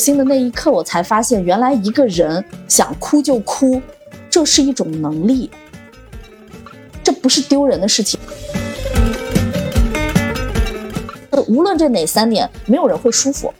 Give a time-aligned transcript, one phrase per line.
[0.00, 3.80] 心的那一刻，我才发现，原来一个人想哭就哭，
[4.30, 5.50] 这是一种能力，
[7.04, 8.18] 这不是丢人的事情。
[11.46, 13.52] 无论这哪三点，没有人会舒服，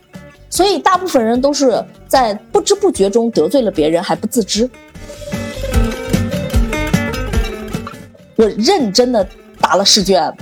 [0.49, 4.69] 所以大部分人都是在不知不觉中得罪了别人还不自知。
[8.37, 9.27] 我认真的
[9.61, 10.33] 答了试卷，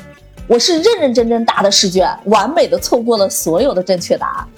[0.46, 4.49] 我是认认真真答的试卷，完美的错过了所有的正确答案。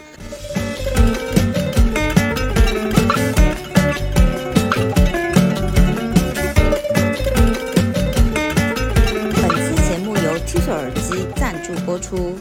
[12.00, 12.34] 出。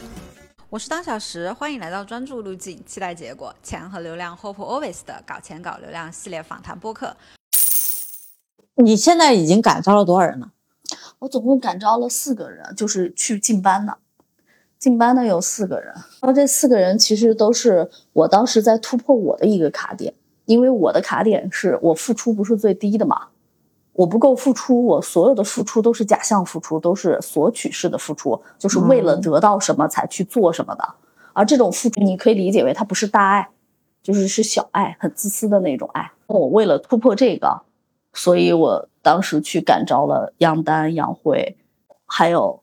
[0.68, 7.16] 我是当小时，欢迎来到专注路径，期待结果，钱和流量 Hope Always 的搞钱搞流量系列访谈播客。
[8.76, 10.52] 你现在已经感召了多少人了？
[11.18, 13.98] 我总共感召了四个人，就是去进班的，
[14.78, 15.92] 进班的有四个人。
[15.94, 20.14] 然后这四个人其实都是我当时在突破我的一个卡点，
[20.46, 23.28] 因为我的卡点是我付出不是最低的嘛，
[24.00, 30.94] 我不够付出，我所有的付出都是假象付出，都是索取式的付出，就是为了得到什么才去做什么的。
[31.34, 33.50] 而这种付出，你可以理解为它不是大爱，
[34.02, 36.12] 就是是小爱，很自私的那种爱。
[36.28, 37.60] 我为了突破这个，
[38.14, 41.58] 所以我当时去感召了杨丹、杨慧，
[42.06, 42.62] 还有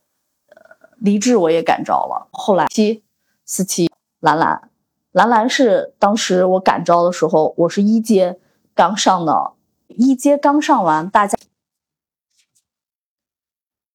[0.50, 2.30] 呃黎智，我也感召了。
[2.32, 3.04] 后来七
[3.46, 4.72] 四七兰兰，
[5.12, 8.40] 兰兰是当时我感召的时候，我是一阶
[8.74, 9.52] 刚上的，
[9.88, 11.38] 一阶刚上完，大家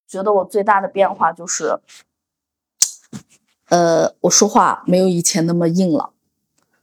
[0.07, 1.79] 觉得我最大的变化就是，
[3.69, 6.13] 呃，我说话没有以前那么硬了。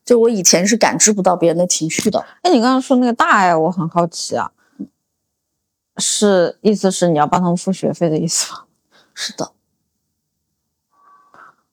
[0.05, 4.51] 就我以前是感知不到别人的情绪的，哎，你刚刚说那个大爱，我很好奇啊，
[5.97, 8.65] 是意思是你要帮他们付学费的意思吗？
[9.13, 9.51] 是的，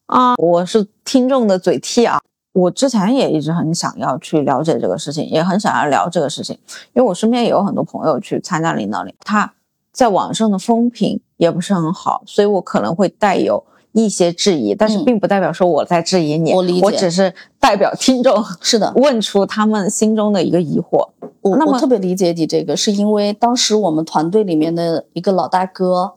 [0.05, 2.21] 啊，我是听众的嘴替啊。
[2.57, 6.59] 我之前也一直很想要去了解这个事情，也很想要聊这个事情，
[6.95, 9.53] 因为我身边也有很多朋友去参加领导力，他
[9.93, 13.63] 在网上的风评也不是很好，所以我可能会带有
[13.93, 21.11] 一些质疑，但是嗯并不代表说我在质疑你，我理解我只是代表听众 是的， 问出他们心中的一个疑惑。
[21.43, 26.15] 我那么我特别理解你这个，是因为当时我们团队里面的一个老大哥，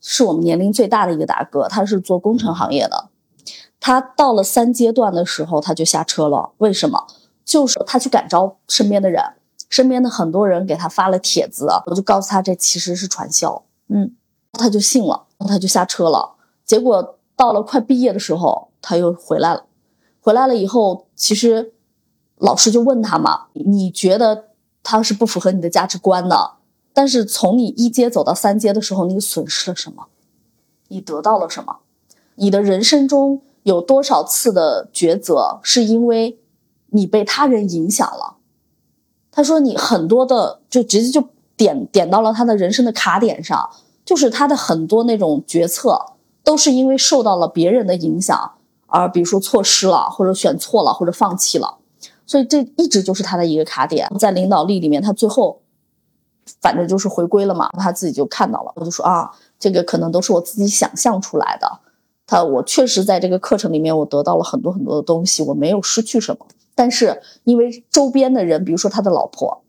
[0.00, 3.10] 是我们年龄最大的一个大哥，他是做工程行业的。
[3.86, 6.50] 他到了三阶段的时候，他就下车了。
[6.58, 7.06] 为什么？
[7.44, 9.22] 就是他去感召身边的人，
[9.70, 14.16] 身边的很多人给他发了帖子，我就告诉他这其实是传销，嗯，
[14.54, 16.34] 他就信了，他就下车了。
[16.64, 19.66] 结果到了快毕业的时候，他又回来了。
[20.20, 21.72] 回来了以后，其实
[22.38, 24.46] 老师就问他嘛：“你觉得
[24.82, 26.54] 他是不符合你的价值观的？
[26.92, 30.08] 但是从你一阶走到三阶的时候，你损失了什么？
[30.88, 31.76] 你得到了什么？
[32.34, 36.38] 你的人生中有多少次的抉择是因为
[36.90, 38.36] 你被他人影响了？”
[39.32, 43.68] 他说：“你很多的就直接就点点到了他的人生的卡点上，
[44.04, 46.12] 就是他的很多那种决策
[46.44, 48.52] 都是因为受到了别人的影响，
[48.86, 51.78] 而比如说错失了，或者选错了，或者放弃了。
[52.24, 54.08] 所以这一直就是他的一个卡点。
[54.16, 55.60] 在领导力里面，他最后
[56.60, 61.80] 反正就是回归了嘛，他自己就看到了，我就说啊，这个可能都是我自己想象出来的。
[62.26, 66.46] 他我确实在这个课程里面，我得到了很多很多的东西，我没有失去什么。
[66.74, 69.62] 但是因为周边的人，比如说他的老婆，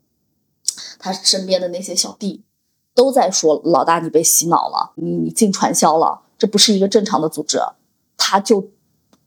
[0.98, 2.42] 他身边的那些小弟，
[2.94, 7.58] 都在说老大你被洗脑了，你你进传销了，这不是一个正常的组织。
[8.16, 8.68] 他就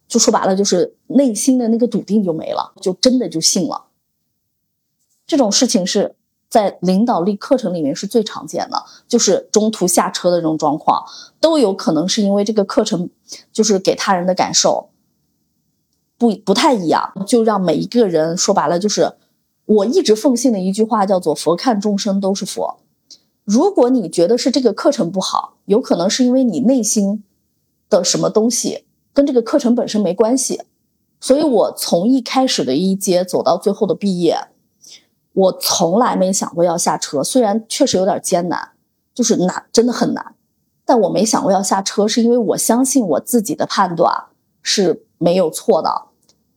[0.07, 3.85] 就说白了，就是内心的那个笃定就没了，就真的就信了。
[5.25, 6.15] 这种事情是
[6.51, 11.06] 在领导力课程里面是最常见的，就是中途下车的这种状况，
[11.39, 13.09] 都有可能是因为这个课程
[13.53, 14.90] 就是给他人的感受
[16.17, 19.13] 不不太一样，就让每一个人说白了就是
[19.63, 22.79] 我一直奉信的一句话叫做“佛看众生都是佛”。
[23.46, 27.23] 如果你觉得是这个课程不好，有可能是因为你内心
[27.90, 28.84] 的什么东西
[29.14, 30.61] 跟这个课程本身没关系。
[31.22, 34.37] 所以我从一开始的一阶走到最后的毕业，
[35.33, 37.23] 我从来没想过要下车。
[37.23, 38.72] 虽然确实有点艰难，
[39.13, 40.35] 就是难，真的很难，
[40.85, 44.25] 但我没想过要下车，是因为我相信我自己的判断
[44.61, 46.07] 是没有错的。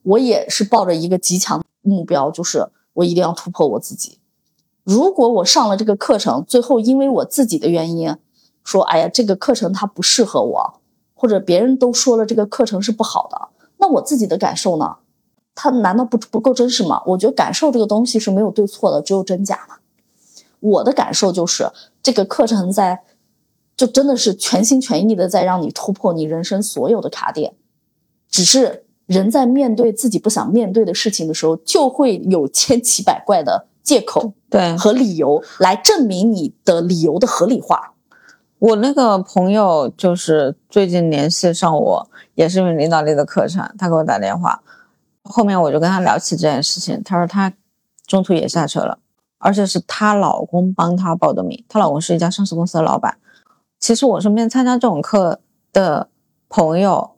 [0.03, 4.19] 我也是抱着一个极强的目标，就是我一定要突破我自己。
[4.83, 8.15] 如果我上了这个课程，最后因为我自己的原因，
[8.63, 10.81] 说哎呀这个课程它不适合我，
[11.15, 14.97] 或者别人都说了这个课程是不好的，那我自己的感受呢？
[15.55, 17.01] 它难道不不够真实吗？
[17.05, 19.77] 我觉得感受这个东西是没有对错的，只有真假嘛。
[20.59, 21.71] 我的感受就是
[22.03, 23.03] 这个课程在，
[23.77, 27.53] 就真的是全心全意的在让你突破你人生所有的卡点，
[28.29, 37.93] 只是人在面对自己不想面对的事情的时候，就会有千奇百怪的借口对和理由来证明你的理由的合理化。
[38.57, 44.63] 我那个朋友就是最近联系上我，也是因为领导力的课程，他给我打电话，
[45.25, 47.51] 后面我就跟他聊起这件事情，他说他
[48.07, 48.99] 中途也下车了，
[49.39, 53.17] 而且是她老公帮她报的名，她老公是一家上市公司的老板。
[53.79, 55.39] 其实我身边参加这种课
[55.73, 56.07] 的
[56.47, 57.11] 朋友，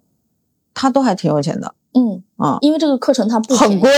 [0.74, 3.90] 他都还挺有钱的，嗯嗯因为这个课程它不，很贵，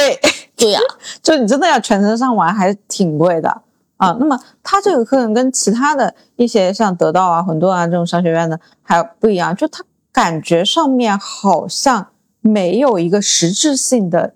[0.55, 0.79] 对呀、
[1.23, 3.49] 就你真的要全程上完，还挺贵的
[3.97, 4.15] 啊。
[4.19, 12.07] 那么他这个课程跟其他的一些像得到啊、混沌啊这种商学院的还不一样，就他感觉上面好像
[12.41, 14.35] 没有一个实质性的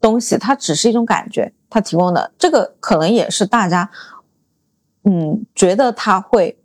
[0.00, 3.90] 东西，它只是一种感觉，它提供的这个可能也是大家
[5.04, 6.58] 嗯觉得它会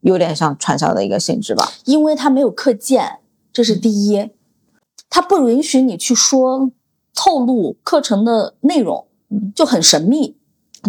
[0.00, 1.70] 有点像传销的一个性质吧。
[1.84, 3.20] 因为它没有课件，
[3.52, 4.30] 这是第一，
[5.08, 6.70] 它不允许你去说
[7.14, 9.06] 透露课程的内容，
[9.54, 10.36] 就很神秘。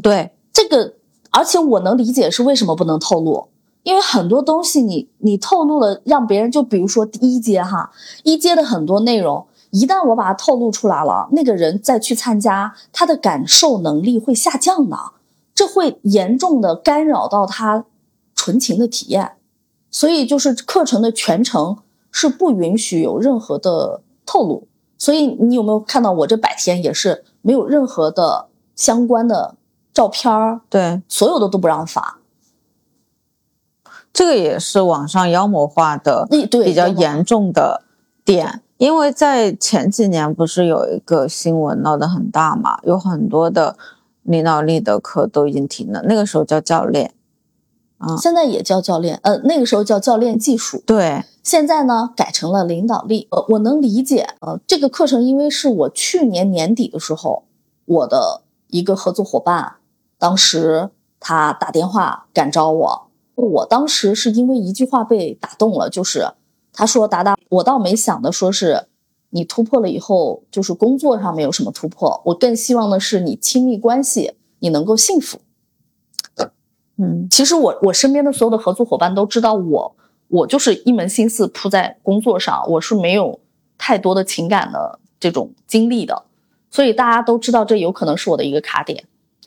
[0.02, 0.96] 对，这个，
[1.30, 3.50] 而且我能理解是为什么不能透露，
[3.84, 7.92] 因为很多东西你你透露了，让别人就比如说第一阶哈，
[8.24, 14.98] 一阶的很多内容，一旦我把它透露出来了，那个人再去参加，他的感受能力会下降的，
[15.54, 17.86] 这会严重的干扰到他
[18.36, 19.34] 纯情的体验，
[19.92, 21.78] 所以就是课程的全程
[22.12, 24.68] 是不允许有任何的透露。
[24.98, 29.56] 所以你有没有看到我这百天也是没有任何的相关的
[29.94, 32.20] 照片儿，对，所有的都不让发。
[34.14, 37.84] 这个也是网上妖魔化的比较严重的
[38.24, 43.76] 点，因为在前几年不是有一个新闻闹得很大嘛，有很多的
[44.22, 47.12] 领导力的课都已经停了，那个时候叫教练，
[47.98, 48.16] 啊。
[48.18, 53.28] 现在也叫教练，呃，那个时候叫教练技术，对，现在呢改成了领导力。
[53.32, 57.46] 呃，我能理解，呃，这个课程因为是我去年年底的时候，
[57.86, 59.78] 我的一个合作伙伴，
[60.20, 66.28] 当时他打电话感召我，我当时是因为一句话被打动了，就是
[66.72, 68.88] 他说：“达达，我倒没想的说是
[69.30, 75.40] 你突破了以后，就是工作上没有什么突破，我更希望的是你亲密关系你能够幸福。”
[76.98, 79.96] 嗯，其实我我身边的所有的合作伙伴都知道我，
[80.28, 83.40] 我就是一门心思扑在工作上，我是没有
[83.80, 86.26] 太多的情感的这种经历的，
[86.70, 89.06] 所以大家都知道这有可能是我的一个卡点。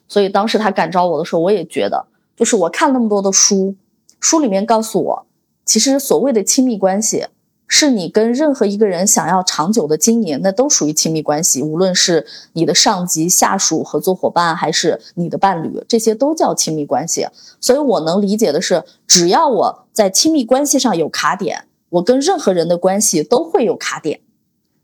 [0.09, 2.07] 所以当时他感召我的时候，我也觉得，
[2.37, 3.75] 就是我看那么多的书，
[4.21, 5.27] 书里面告诉我，
[5.65, 7.27] 其实所谓的亲密关系，
[7.67, 17.27] 是你跟任何一个人想要长久的经营，那都属于亲密关系，无论是你的上级、下属、合作伙伴，还是你的伴侣，这些都叫亲密关系。
[17.61, 24.21] 所以我能理解的是，只要我在亲密关系上有卡点，我跟任何人的关系都会有卡点。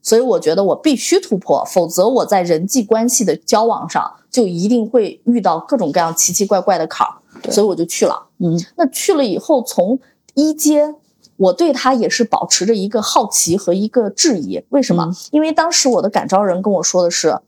[0.02, 7.14] 所以我觉得我必须突破，否则我在人际关系的交往上就一定会遇到各种各样奇奇怪怪的坎儿。
[7.50, 8.28] 所以我就去了。
[8.38, 9.98] 嗯，那去了以后，从
[10.34, 10.94] 一阶，
[11.36, 14.62] 我对他也是保持着一个好奇和一个质疑。
[14.70, 15.04] 为什么？
[15.04, 17.38] 嗯因为当时我的感召人跟我说的是，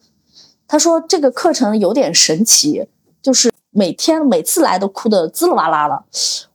[0.67, 2.87] 他说这个课程有点神奇，
[3.23, 6.05] 就是每天每次来都哭得滋啦哇啦的。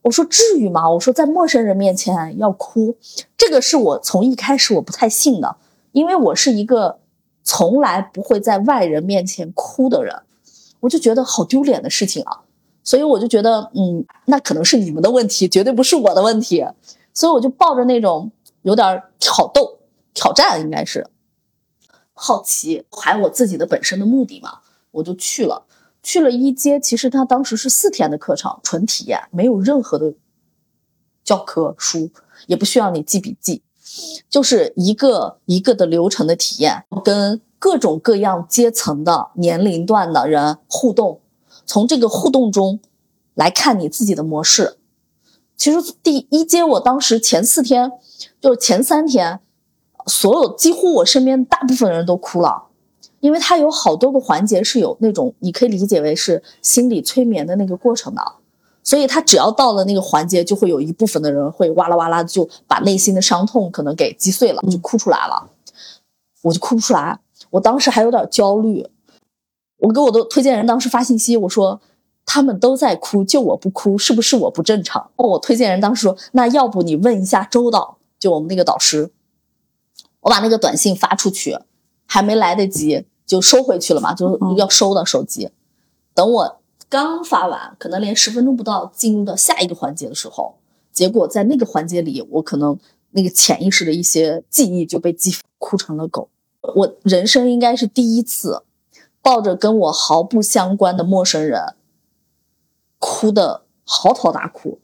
[0.01, 0.89] 我说至于吗？
[0.89, 2.95] 我说在陌生人面前要哭，
[3.38, 5.55] 这个是我从一开始我不太信的，
[5.91, 7.00] 因为我是一个
[7.43, 10.15] 从来不会在外人面前哭的人，
[10.81, 12.41] 我就觉得好丢脸的事情啊。
[12.89, 16.65] 所以我就觉得，嗯，那可能是你们的问题，绝对不是我的问题。
[17.13, 18.31] 所以我就抱着那种
[18.63, 19.77] 有点挑逗、
[20.15, 21.08] 挑战，应该是
[22.15, 25.67] 好奇，还有我自己的本身的目的嘛，我就去了。
[26.01, 30.15] 去了一阶，其实他当时是四天的课程，纯体验，没有任何的
[31.24, 32.10] 教科书，
[32.48, 33.62] 也不需要你记笔记，
[34.27, 41.22] 就是一个一个的流程的体验，跟各种各样阶层的年龄段的人互动。
[41.69, 42.79] 从这个互动中
[43.35, 44.77] 来看你自己的模式。
[45.55, 47.91] 其实第一阶，我当时前四天，
[48.41, 49.39] 就是前三天，
[50.07, 52.63] 所有几乎我身边大部分人都哭了，
[53.19, 58.23] 因为他有好多个环节是有那种你可以理解为是心理催眠的那个过程的，
[58.83, 65.51] 所以他只要到了那个环节，就会有一部分的人会哇啦哇啦就把内心的伤痛可能给击碎了，就哭出来了，
[66.41, 67.19] 我就哭不出来，
[67.51, 68.88] 我当时还有点焦虑。
[69.79, 71.81] 我给我的推荐人当时发信息，我说
[72.25, 75.09] 他们都在哭，就我不哭，是不是我不正常？
[75.15, 79.12] 哦，我推荐人当时说，那要不你问一下周导，就我们那个导师。
[80.21, 81.57] 我把那个短信发出去，
[82.05, 85.50] 还没来得及就收回去了嘛，就要收的手机。
[86.13, 86.59] 等我
[86.89, 90.55] 刚发完，可能连十分钟不到，进入到下一个环节的时候，
[90.91, 92.77] 结果在那个环节里，我可能
[93.12, 96.27] 那个潜意识的一些记忆就被激哭成了狗。
[96.75, 98.63] 我人生应该是第一次
[99.21, 101.75] 抱着跟我毫不相关的陌生人
[102.97, 104.79] 哭的嚎啕大哭，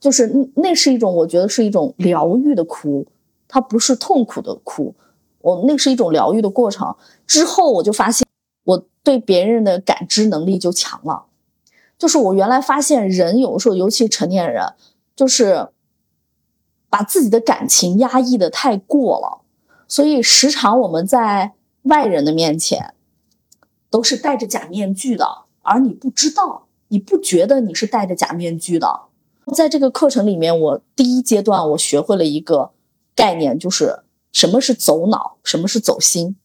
[0.00, 3.06] 就是那是一种我觉得是一种疗愈的哭，
[3.46, 4.94] 它不是痛苦的哭，
[5.40, 6.94] 我那是一种疗愈的过程。
[7.26, 8.26] 之后我就发现
[8.64, 11.26] 我对别人的感知能力就强了，
[11.98, 14.74] 就是我原来发现人有时候，尤其成年人，
[15.16, 15.68] 就是
[16.90, 19.42] 把自己的感情压抑的太过了。
[19.86, 21.52] 所以时常我们在
[21.82, 22.94] 外人的面前
[23.90, 25.26] 都是戴着假面具的，
[25.62, 29.02] 而你不知道，你不觉得你是戴着假面具的。
[29.54, 32.70] 在这个课程里面，我第一阶段我学会了一个
[33.14, 34.00] 概念，就是
[34.32, 36.36] 什么是走脑，什么是走心。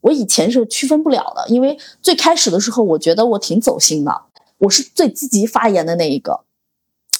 [0.00, 4.22] 我以前是区分不了的，因为最开始的时候，我觉得我挺走心的，
[4.58, 6.44] 我是最积极发言的那一个，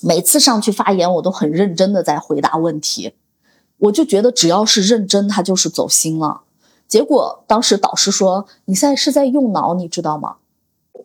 [0.01, 3.15] 每次上去发言，我都很认真的在回答问题。
[3.79, 6.45] 我就觉得只要是认真，他就是走心了。
[6.89, 10.37] 结果当时导师说：“你现在是在用脑，你知道吗？”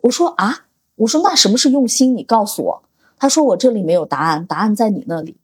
[0.02, 2.16] 我说：“啊，我说那什么是用心？
[2.16, 2.82] 你告诉我。”
[3.18, 5.36] 他说：“我这里没有答案，答案在你那里。”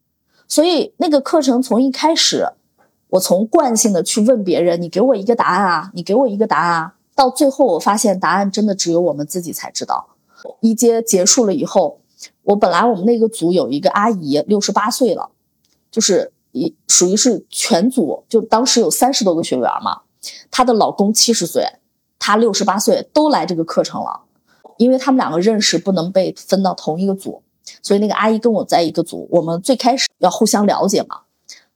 [0.47, 2.53] 所以那个课程从一开始，
[3.09, 10.07] 我从惯性的去问别人：“你给我一个答案啊，你给我一个答案啊。”到最后我发现答案真的只有我们自己才知道。
[10.61, 11.99] 一阶结束了以后，
[12.43, 15.29] 我本来我们那个组有一个阿姨，六十八岁了，
[15.91, 16.31] 就是。
[16.51, 20.01] 一属于是全组，就当时有三十多个学员嘛，
[20.51, 21.65] 她的老公七十岁，
[22.17, 24.21] 她六十八岁，都来这个课程了。
[24.77, 27.41] 因为他们两个认识，不能被分到同一个组，
[27.81, 29.27] 所以那个阿姨跟我在一个组。
[29.29, 31.19] 我们最开始要互相了解嘛。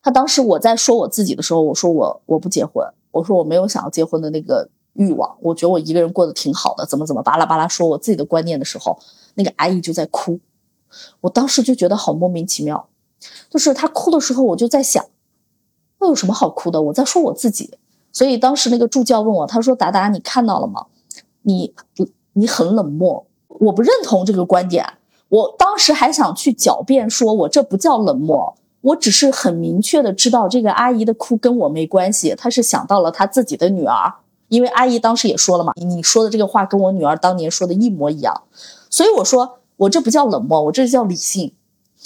[0.01, 8.97] 她当时我在说我自己的时候，我说我我不结婚，我说我没有想要结婚的那个欲望，我觉得我一个人过得挺好的，怎么怎么巴拉巴拉说我自己的观念的时候，
[9.35, 10.39] 那个阿姨就在哭。
[11.19, 12.87] 我当时就觉得好莫名其妙。
[13.49, 15.05] 就是她哭的时候，我就在想，
[15.99, 16.81] 那有什么好哭的？
[16.81, 17.77] 我在说我自己。
[18.13, 20.85] 所以当时那个助教问我，他说：“达达，你看到了吗？
[21.41, 21.73] 你
[22.33, 24.85] 你很冷漠，我不认同这个观点。
[25.29, 34.13] 我当时还想去狡辩，说我这不叫冷漠，我只是很明确的知道这个阿姨的哭跟我没关系，她是想到了她自己的女儿，
[34.47, 38.43] 因为阿姨当时也说了嘛，你说的这个话跟我女儿当年说的一模一样。
[38.89, 41.53] 所以我说我这不叫冷漠，我这叫理性。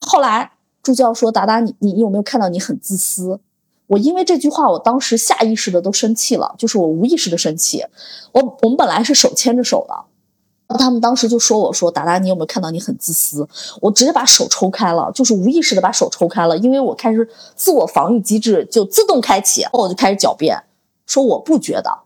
[0.02, 0.54] 后来。
[0.84, 3.42] 助教说：“达达，你你有没有看到你很自私？
[3.88, 7.86] 我因为这句话，我当时下意识的都生气了，就是我无意识的生气。
[8.34, 13.48] 我我们本来是手牵着手的，他们当时就说我说达达，你有没有看到你很自私？
[13.82, 20.62] 我直接把手抽开了，就是无意识的把手抽开了，因为我开始自我防御机制就自动开启，我就开始狡辩，
[21.06, 22.00] 说我不觉得，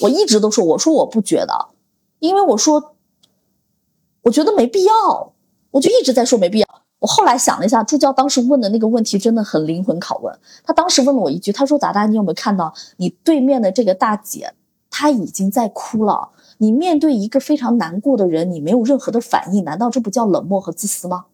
[0.00, 1.68] 我一直都说我说我不觉得，
[2.20, 2.94] 因为我说
[4.22, 5.32] 我觉得没必要，
[5.72, 6.66] 我就一直在说没必要。”
[7.00, 10.36] 我后来想了一下，助教当时问的那个问题真的很灵魂拷问。
[10.64, 14.52] 他当时问了我一句，他说：“达达，你有没有看到你对面的这个大姐，
[14.90, 16.30] 她已经在哭了？
[16.56, 21.26] 你面对一个非常难过的人，你没有任何的反应，难道这不叫冷漠和自私吗？”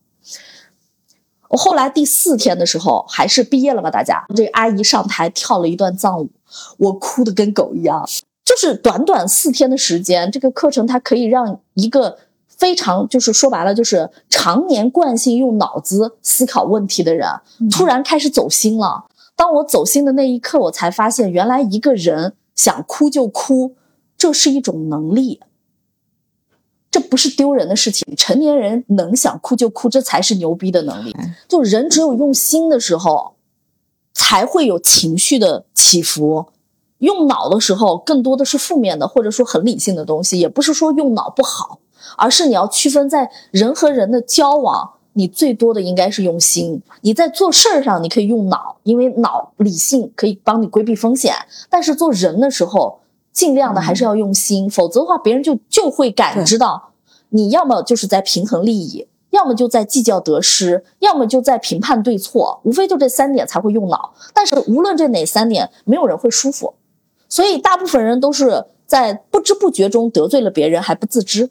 [1.48, 3.90] 我后来第四天的时候，还是毕业了吧？
[3.90, 6.28] 大家，这个阿姨上台跳了一段藏舞，
[6.76, 8.06] 我哭的跟狗一样。
[8.44, 12.18] 就是短短四天的时间，这个课程它可以让一个。
[12.56, 17.28] 非常就是说白了，就是常年惯性用脑子思考问题的人，
[17.70, 19.06] 突然开始走心了。
[19.36, 23.74] 当我走心的那一刻，我才发现，原来一个人想哭就哭，
[24.16, 25.40] 这是一种能力，
[26.90, 28.14] 这不是丢人的事情。
[28.16, 31.14] 成年人能想哭就哭，这才是牛逼的能力。
[31.48, 33.34] 就人只有用心的时候，
[34.12, 36.46] 才会有情绪的起伏。
[36.98, 40.38] 用脑的时候，更多的是负面的，或者说很理性的东西。
[40.38, 41.80] 也不是说用脑不好。
[42.16, 51.34] 而是你要区分在人和人的交往，你最多的应该是用心；你在做事儿上，你可以用脑，因为脑理性可以帮你规避风险。
[51.70, 53.00] 但是做人的时候，
[53.32, 56.90] 尽量的还是要用心，否则的话，别人就就会感知到，
[57.30, 64.14] 你要么就是在平衡利益，要么就在计较得失，要么就在评判对错，无非就这三点才会用脑。
[64.32, 66.74] 但是无论这哪三点，没有人会舒服，
[67.28, 71.50] 所以大部分人都是在不知不觉中得罪了别人还不自知。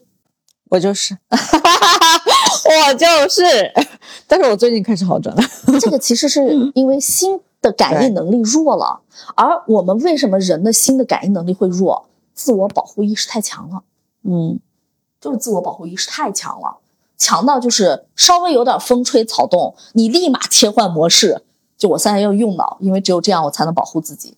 [0.74, 3.42] 我就是， 我就是，
[4.26, 5.42] 但是我最近开始好转了。
[5.80, 9.00] 这个其实是因为心的感应能力弱了，
[9.36, 12.08] 而我们为什么人的心的感应能力会弱？
[12.34, 13.84] 自我保护意识太强了。
[14.24, 14.58] 嗯，
[15.20, 16.78] 就是自我保护意识太强了，
[17.16, 21.42] 强到就是稍微有点风吹草动，你立马切换模式。
[21.78, 24.36] 就我现在要用脑，因为只有这样我才能保护自己。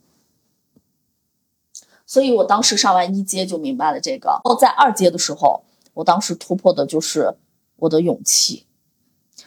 [2.06, 4.28] 所以我当时上完一阶就明白了这个。
[4.28, 5.62] 然后在二阶的时候。
[5.96, 7.34] 我当时突破的就是
[7.76, 8.64] 我的勇气，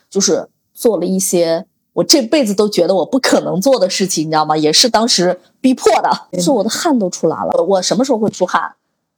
[0.10, 4.56] 就是做了一些我我这辈子都觉得我不可能做的事情，你知道吗？
[4.56, 6.10] 也是当时逼迫的，
[6.42, 7.62] 是我的汗都出来了。
[7.62, 8.76] 我什么时候会出汗？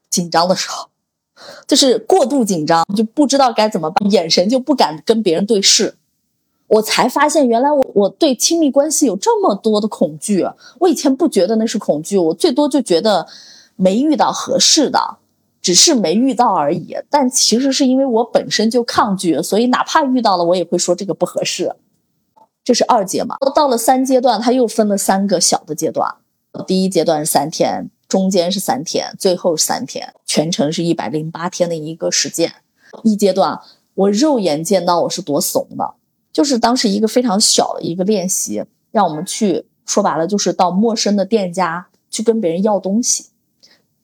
[0.10, 0.90] 紧张的时候，
[1.68, 5.96] 就是过度紧张，就不知道该怎么办，眼神就不敢跟别人对视。
[6.66, 10.44] 我才发现，原来我我对亲密关系有这么多的恐惧。
[10.80, 13.28] 我以前不觉得那是恐惧，我最多就觉得
[13.76, 15.18] 没遇到合适的，
[15.62, 16.96] 只是没遇到而已。
[17.10, 21.75] 但其实是因为我本身就抗拒，所以哪怕遇到了，我也会说这个不合适。
[22.63, 23.38] 这是二阶嘛？
[23.56, 26.15] 到了三阶段，它又分了三个小的阶段。
[26.68, 32.51] 第一阶段是三天，中间是三天，最后是三天，全程是一百零八天的一个实践。
[33.03, 33.60] 一阶段，
[33.96, 35.96] 我肉眼见到我是多怂的。
[36.32, 43.25] 就是当时一个非常小的一个练习，让我们去说白了，就是到陌生的店家去跟别人要东西，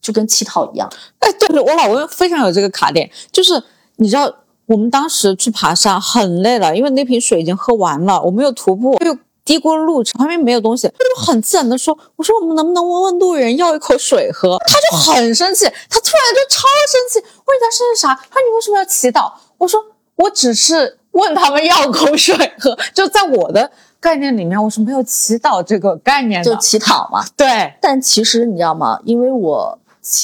[0.08, 0.90] 就跟乞讨一样。
[1.20, 3.62] 哎，对我老公非常有这个卡点，就是
[3.98, 4.34] 你知道，
[4.66, 18.16] 我们当时去爬山很累了，因为那瓶水已经喝完了，我们又徒步又低估路程，旁边没有东西，他就很自然的说：“我说我们能不能问问路人要一口水喝？”他就很生气，他突然就超生气，问他是啥？
[18.16, 19.32] 他说你为什么要祈祷？
[19.58, 19.84] 我说
[20.16, 20.98] 我只是。
[21.14, 27.26] 问他们要口水喝，就在我的概念里面，我是没有祈祷这个概念的，就乞讨嘛。
[27.36, 29.00] 对，但其实你知道吗？
[29.04, 29.80] 因为我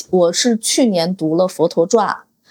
[0.10, 2.08] 我是去年读了《佛陀传》，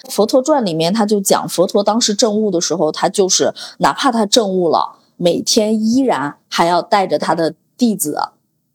[0.11, 8.19] 《佛陀传》里面他就讲佛陀当时证悟的时候，他就是哪怕他证悟了，每天依然还要带着他的弟子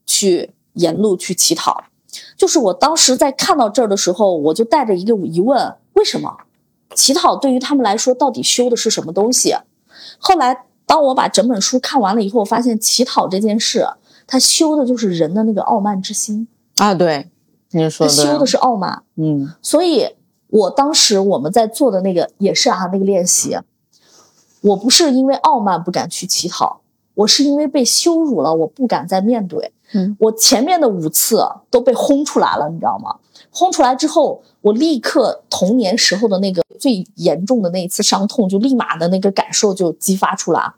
[0.06, 1.84] 去沿路去乞讨。
[2.36, 6.38] 就是我当时在看到这儿的时候，我就带着一个疑问：为什么？
[6.96, 9.56] 乞讨对于他们来说，到底修的是什么东西？
[10.18, 13.86] 后来，当我把整本书看完了以后，发现乞讨这件事，
[14.26, 16.48] 他修的就是人的那个傲慢之心
[16.78, 16.96] 啊。
[16.96, 17.30] 对，
[17.72, 19.04] 你说的，他修的是傲慢。
[19.16, 20.16] 嗯，所以
[20.48, 23.58] 我当时我们在做的那个也是啊，那个练习，
[24.62, 26.82] 我不是因为傲慢不敢去乞讨，
[27.14, 29.72] 我是因为被羞辱了，我不敢再面对。
[29.94, 33.16] 嗯，我前面的五次都被轰出来了，你知道吗？
[33.50, 40.74] 轰出来之后，我立刻童年时候的那个最严重的那一次伤痛，就立马的那个感受就激发出来。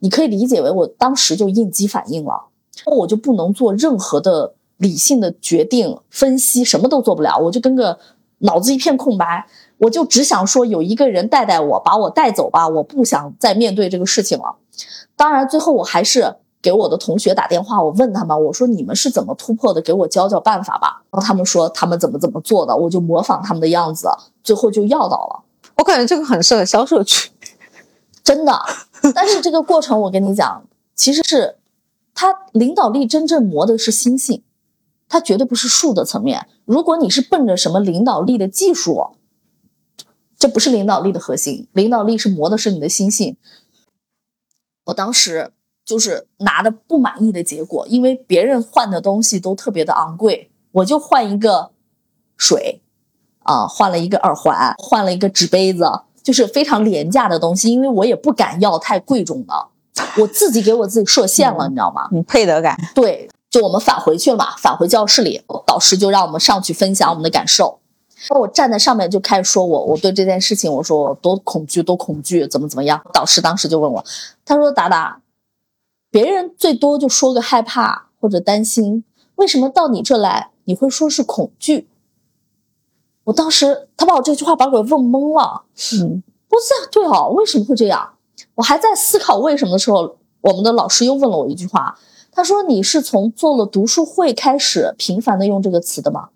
[0.00, 2.48] 你可以理解为我当时就应激反应了，
[2.84, 7.98] 我就不能做任何的理性的决定、分析，什么都做不了，我就跟个
[8.38, 9.46] 脑子一片空白，
[9.78, 14.56] 我就只想说有一个人带带我，把我带走吧，我不想再面对这个事情了。
[15.14, 16.36] 当然，最后我还是。
[16.62, 19.80] 给我的同学打电话，我问他们，我说你们是怎么突破的？
[19.80, 21.02] 给我教教办法吧。
[21.10, 24.10] 然后他们说他们怎么怎么做的，我就模仿他们的样子，
[24.44, 25.42] 最后就要到了。
[25.76, 27.30] 我感觉这个很适合销售去，
[28.22, 28.52] 真的。
[29.14, 30.62] 但是这个过程我跟你讲，
[30.94, 31.56] 其实是
[32.14, 34.42] 他领导力真正磨的是心性，
[35.10, 36.46] 他绝对不是术的层面。
[36.64, 39.10] 如果你是奔着什么领导力的技术，
[40.38, 43.36] 这不是领导力的核心，领导力是磨的是你的心性。
[44.86, 45.52] 我当时。
[45.82, 51.72] 就是拿的不满意的结果，因为别人换的东西都特别的昂贵，我就换一个
[52.36, 52.80] 水，
[53.40, 55.84] 啊，换了一个耳环，换了一个纸杯子，
[56.22, 59.68] 就是非常廉价的东西，因为我也不敢要太贵重的，
[60.20, 62.08] 我自己给我自己设限了，你知道吗？
[62.12, 62.78] 你配得感。
[62.94, 67.80] 对，就我们返回去了嘛，返回教室里，导师就让我们上去分享我们的感受，
[68.38, 73.02] 我站在上面就开始说我我对这件事情，我说我多恐惧，多恐惧，怎么怎么样？
[73.12, 74.04] 导师当时就问我，
[74.44, 75.20] 他说达达。
[76.12, 79.04] 别人最多就说个害怕或者担心，
[79.36, 81.88] 为什么到你这来你会说是恐惧？
[83.22, 85.62] 我当时他把我这句话把我问懵了。
[85.94, 88.14] 嗯，不是对哦，为什么会这样？
[88.56, 91.96] 我还在思考为什么的时候，我们的老师又问了我一句话，
[92.40, 96.30] 他说：“你是从做了读书会开始频繁的用这个词的吗？”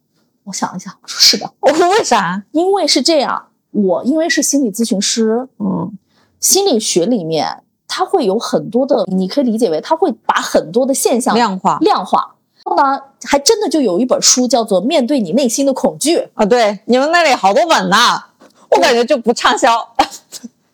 [0.44, 1.50] 我想一下，我说是的。
[1.60, 2.42] 我说为啥？
[2.52, 5.90] 因为是这样，我因为是心理咨询师，嗯，
[6.38, 7.62] 心理学里面。
[7.88, 11.78] 它会有很多的，你可以理解为它会把很多的现象量化。
[11.80, 16.44] 量化，然后呢，还真的就有一本书叫做《面对你内心的恐惧》啊。
[16.44, 17.96] 对，你们那里好多本呢，
[18.70, 19.70] 我感觉就不畅销，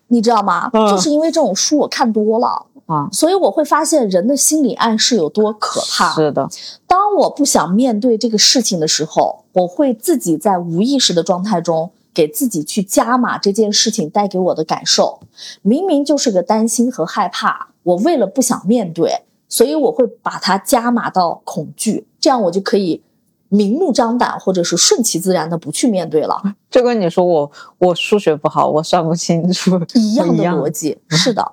[0.07, 0.69] 你知道吗？
[0.73, 6.13] 就是因为这种书我看多了啊，所以我会发现人的心理暗示有多可怕。
[6.13, 6.49] 是的，
[6.85, 11.91] 当我不想面对这个事情的时候，我会自己在无意识的状态中。
[12.13, 15.21] 给自己去加码这件事情带给我的感受，
[15.61, 23.01] 明明就是个担心和害怕，我为了不想面对，所以我会把它加码到恐惧，这样我就可以
[23.47, 26.41] 明目张胆或者是顺其自然的不去面对了。
[26.69, 31.49] 就跟你说我我数学不好，我算不清楚一样的 逻辑，是的。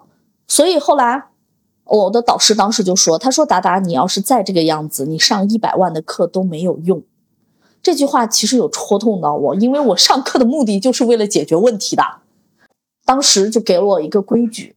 [0.48, 1.26] 所以后来
[1.84, 7.02] 我的导师当时就说：“他说达达，你要是再这个样子，你上一百万的课都没有用。”
[7.80, 12.02] 这句话其实有戳痛到我，因为我上课的目的就是为了解决问题的。
[13.04, 14.74] 当时就给了我一个规矩，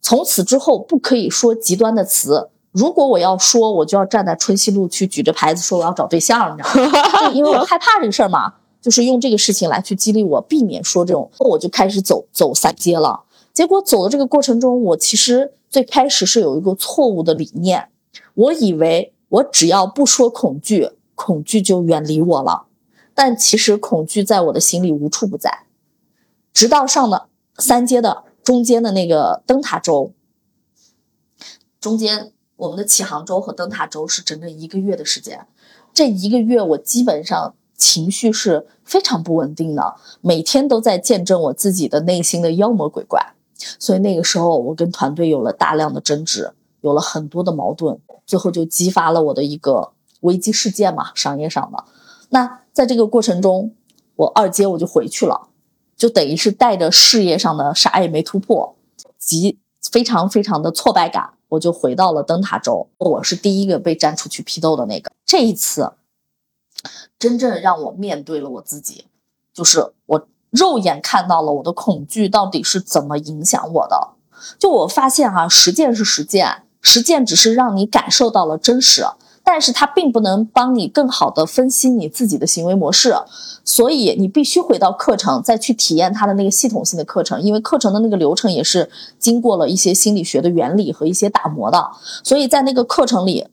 [0.00, 2.50] 从此之后不可以说极端的词。
[2.70, 7.28] 如果我要说，我就要站在春熙路去举着牌子说我要找对象，你知道吗？
[7.28, 11.30] 就因为我害怕这个事儿嘛，就是用这个事情来去激励我，避免说这种。
[11.38, 13.24] 我就开始走走散街了。
[13.52, 17.88] 结果走的这个过程中，我其实最开始是有一个错误的理念，
[18.34, 22.66] 我以为我只要不说恐惧，恐惧就远离我了。
[23.14, 25.64] 但其实恐惧在我的心里无处不在。
[26.54, 30.12] 直到上了三阶的中间的那个灯塔周，
[31.78, 35.46] 中间我们的启航周和灯塔周是整整一个月的时间。
[35.92, 43.34] 这一个月我基本上情绪是非常不稳定的，每天都在见证我自己的内心的妖魔鬼怪。
[43.78, 51.84] 所以那个时候我跟团队有了大量的争执，有了很多的矛盾，最后就激发了我的一个危机事件嘛，商业上的。
[52.30, 53.74] 那在这个过程中，
[54.16, 55.48] 我二阶我就回去了。
[55.94, 58.74] 就等于是带着事业上的啥也没突破，
[59.18, 59.60] 极
[59.92, 62.88] 非常非常的挫败感，我就回到了灯塔州。
[62.98, 65.12] 我是第一个被站出去批斗的那个。
[65.24, 65.92] 这一次，
[67.20, 69.06] 真正让我面对了我自己，
[69.52, 74.10] 就是我肉眼看到了我的恐惧到底是怎么影响我的。
[74.60, 79.04] 就我发现哈，实践是实践，实践只是让你感受到了真实。
[79.44, 83.12] 但是它并不能帮你更好的分析你自己的行为模式，
[83.64, 88.88] 所以你必须回到课程再去体验它的那个系统性的课程，因为课程的那个流程也是
[89.18, 91.90] 经过了一些心理学的原理和一些打磨的。
[92.22, 93.48] 所以在那个课程里，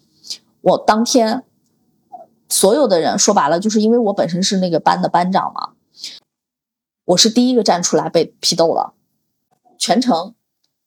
[0.62, 1.44] 我当天
[2.48, 5.70] 所有的人说白了，就是因为我本身是那个班的班长嘛，
[7.10, 8.94] 我是第一个站出来被批斗了，
[9.80, 10.36] 全程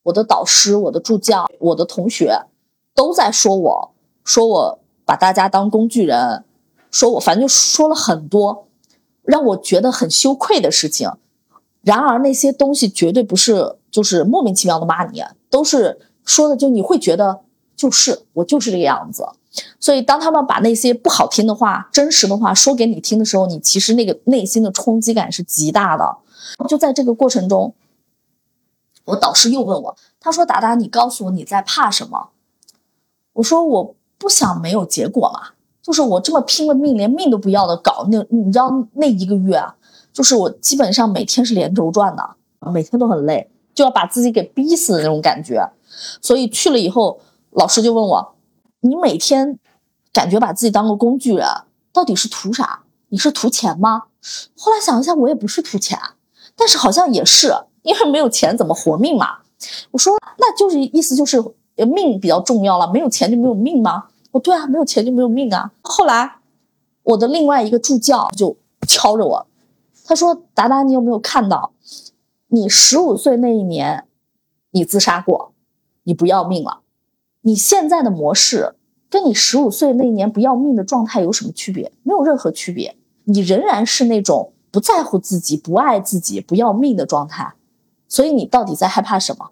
[0.05, 2.47] 我的导师、我的助教、我的同学
[2.95, 4.79] 都在说我，说我。
[5.05, 6.45] 把大家当工具人，
[6.93, 8.69] 说我反正就说了很多
[9.23, 11.11] 让我觉得很羞愧的事情。
[11.83, 17.41] 然而那些东西绝对不是就是莫名其妙的骂你，都是说的就你会觉得
[17.75, 19.27] 就是我就是这个样子。
[19.79, 26.19] 所以当他们把那些不好听的话、真实的话说给你听的时候，你其实那个内心的冲击感是极大的。
[26.69, 27.75] 就在这个过程中，
[29.05, 32.31] 我导师又问我，他说：“达达，你告诉我你在怕什么？”
[33.35, 35.49] 我说：“我。”不想没有结果嘛？
[35.83, 39.75] 就是我这么拼了命，连命都不要的搞那，你知道那一个月啊，
[40.12, 42.37] 就是我基本上每天是连轴转的，
[42.73, 45.69] 每天都很累，就要把自己给逼死的那种感觉。
[46.21, 47.19] 所以去了以后，
[47.51, 48.32] 老师就问我
[48.83, 49.59] ：“你每天
[50.12, 51.47] 感觉把自己当个工具人，
[51.92, 52.83] 到底是图啥？
[53.09, 54.05] 你是图钱吗？”
[54.57, 55.99] 后来想一下，我也不是图钱，
[56.55, 59.38] 但是好像也是，因为没有钱怎么活命嘛。
[59.92, 61.42] 我说，那就是意思就是
[61.77, 64.05] 命比较重要了，没有钱就没有命吗？
[64.33, 65.73] 哦，对啊，没有钱就没有命啊。
[65.83, 66.37] 后来，
[67.03, 69.47] 我的另外一个助教就敲着我，
[70.05, 71.73] 他说：“达达，你有没有看到，
[72.49, 74.07] 你十五岁那一年，
[74.73, 75.53] 你自杀过，
[76.03, 76.82] 你不要命了。
[77.43, 78.75] 你现在的模式
[79.11, 81.93] 跟你十五岁那年不要命的状态有什么区别？
[82.03, 82.97] 没有任何区别。
[83.25, 87.55] 你仍然是那种不在乎自己、不爱自己、不要命的状态。
[88.09, 89.51] 所以你到底在害怕什么？”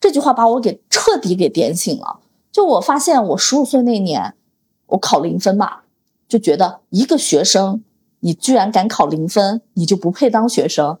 [0.00, 2.20] 这句话把我给彻底给点醒了。
[2.52, 4.34] 就我发现，我十五岁那年，
[4.86, 5.80] 我考零分嘛，
[6.28, 7.82] 就觉得一个学生，
[8.20, 10.98] 你居然敢考零分，你就不配当学生，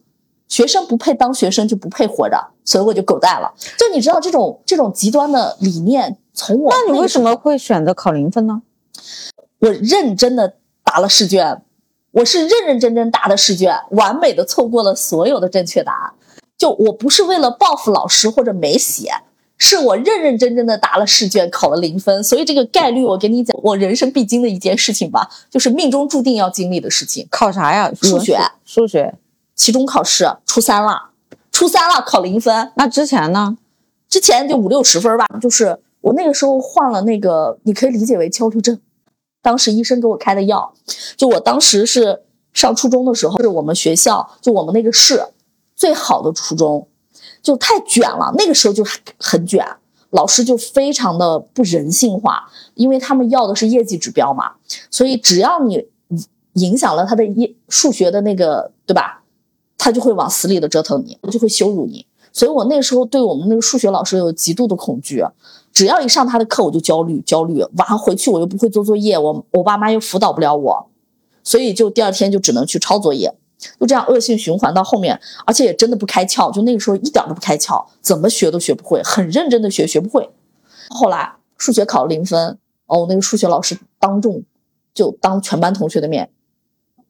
[0.48, 3.50] 学生不配当学生就不配活着，所以我就狗带了。
[3.78, 8.60] 就你知道这种这种极端的理念，从我那你为什么会选择考零分呢？
[9.60, 11.62] 我认真的答了试卷，
[12.10, 16.12] 我是认认真真答的试卷，完美的错过了所有的正确答案。
[16.58, 19.10] 就我不是为了报复老师或者没写。
[19.58, 27.26] 是我认认真真的答了试卷，考了零分，所以这个概率，我跟你讲，我人生必经的一件事情吧，就是命中注定要经历的事情。
[27.30, 27.90] 考啥呀？
[28.02, 29.14] 数学，数学，
[29.54, 31.08] 期中考试，初三了，
[31.56, 32.70] 初三了，考零分。
[32.74, 33.56] 那之前呢？
[34.10, 35.26] 之前就五六十分吧。
[35.40, 38.78] 就是我那个时候患了那个，你可以理解为焦虑症。
[39.40, 40.74] 当时医生给我开的药，
[41.16, 45.28] 就我当时是上初中的时候，是我们学校，就我们那个市
[45.74, 46.86] 最好的初中。
[47.42, 48.84] 就太卷了，那个时候就
[49.18, 49.66] 很卷，
[50.10, 54.52] 老师就非常的不人性化，因为他们要的是业绩指标嘛，
[54.90, 55.88] 所以只要你
[56.52, 59.22] 影响了他的业数学的那个，对吧？
[59.78, 62.06] 他就会往死里的折腾你，就会羞辱你。
[62.32, 65.24] 所以我那时候对我们那个数学老师有极度的恐惧，
[65.72, 70.88] 只要一上他的课我就焦虑焦虑，晚上回去我又不会做作业，我我爸妈又辅导不了我，
[71.42, 73.34] 所以就第二天就只能去抄作业。
[73.80, 76.52] 就这样恶性循环到后面，而且也真的不开窍。
[76.52, 80.28] 就那个时候一点都不开窍，怎么学都学不会，很认真的学学不会。
[80.90, 84.42] 后来数学考了零分，哦，那个数学老师当众
[84.92, 86.28] 就当全班同学的面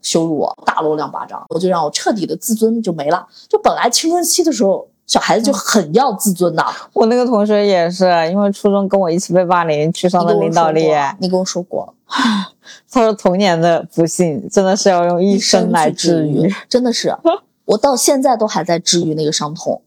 [0.02, 3.26] 羞辱我，打了我两巴掌，我就让我彻底的自尊就没了。
[3.48, 6.64] 就本来青春期的时候小孩子就很要自尊的。
[6.92, 10.88] 我那个同学也是，因为初中跟我一起被霸凌，去上了领导力。
[11.18, 17.16] 你跟我说过，他说童年的不幸真的是要用一生来治愈，真的是，
[17.64, 19.82] 我到现在都还在治愈那个伤痛。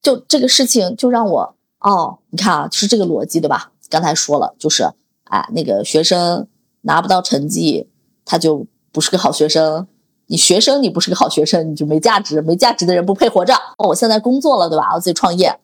[0.00, 3.72] 就这个事情，就让我哦，你看啊，是这个逻辑对吧？
[3.90, 4.88] 刚才说了，就是
[5.24, 6.46] 哎，那个学生
[6.82, 7.88] 拿不到成绩，
[8.24, 9.86] 他就不是个好学生。
[10.30, 12.42] 你学生，你不是个好学生，你就没价值。
[12.42, 13.54] 没价值的人不配活着。
[13.78, 14.92] 我现在工作了，对吧？
[14.94, 15.58] 我自己创业，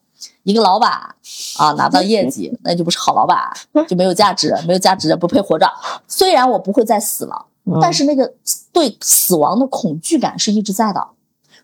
[0.45, 0.91] 一个老板
[1.59, 3.39] 啊，拿不到业绩， 那就不是好老板，
[3.87, 4.55] 就没有价值。
[4.67, 5.71] 没有价值的不配活着。
[6.09, 7.45] 虽然我不会再死了，
[7.79, 8.33] 但是那个
[8.73, 11.09] 对死亡的恐惧感是一直在的。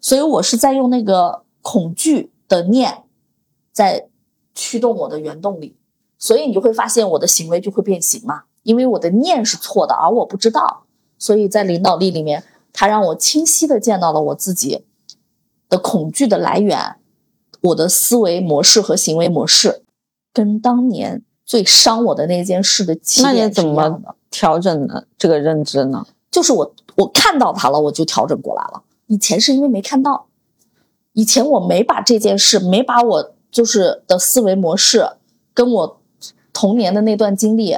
[0.02, 3.04] 所以我是在用那个恐惧的念，
[3.72, 4.08] 在
[4.54, 5.74] 驱动我的原动力。
[6.18, 10.82] 所以你就会发现我的行为就会变形嘛，因为我的念是错的，而我不知道。
[11.20, 12.42] 所以在领导力里面。
[12.72, 14.84] 它让我清晰的见到了我自己
[15.68, 16.78] 的恐惧的来源，
[17.62, 19.82] 我的思维模式和行为模式，
[20.32, 24.14] 跟当年最伤我的那件事的起点是一样的。
[24.30, 26.06] 调整的这个认知呢？
[26.30, 28.84] 就是我我看到它了，我就调整过来了。
[29.08, 30.28] 以前是因为没看到，
[31.14, 35.16] 以前我没把这件事，没把我就是的思维模式
[35.52, 36.00] 跟我
[36.52, 37.76] 童年的那段经历。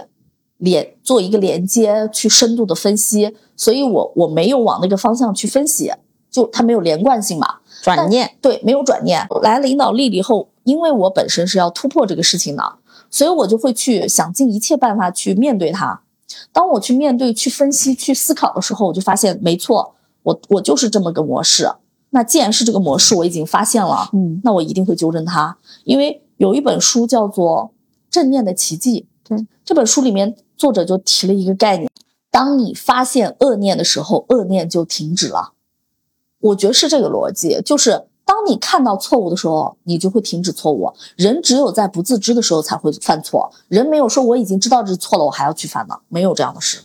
[0.63, 5.93] 连做一个连接，去深度的分析，所以我我没有往那个方向去分析，
[6.31, 7.57] 就它没有连贯性嘛。
[7.83, 9.27] 转念对，没有转念。
[9.43, 12.63] 来领导力了以后，因为我本身是要突破这个事情的，
[13.11, 16.03] 所以我就会去想尽一切办法去面对它。
[16.53, 21.69] 当我去面对、去分析、去思考的时候，我就发现没错，我我就是这么个模式。
[22.11, 25.59] 那既然是这个模式，我已经发现了，嗯，那我一定会纠正它。
[25.83, 27.73] 因为有一本书叫做
[28.13, 30.37] 《正念的奇迹》，对这本书里面。
[30.63, 31.91] 作者就提了一个概念：
[32.31, 35.55] 当你发现恶念的时候，恶念就停止了。
[36.39, 40.93] 我觉得是这个逻辑，就是当你看到错误的时候，你就会停止错误。
[41.17, 46.83] 人只有在不自知的时候才会犯错，人没有说我已经知道这是错了，我还要去犯的，没有这样的事。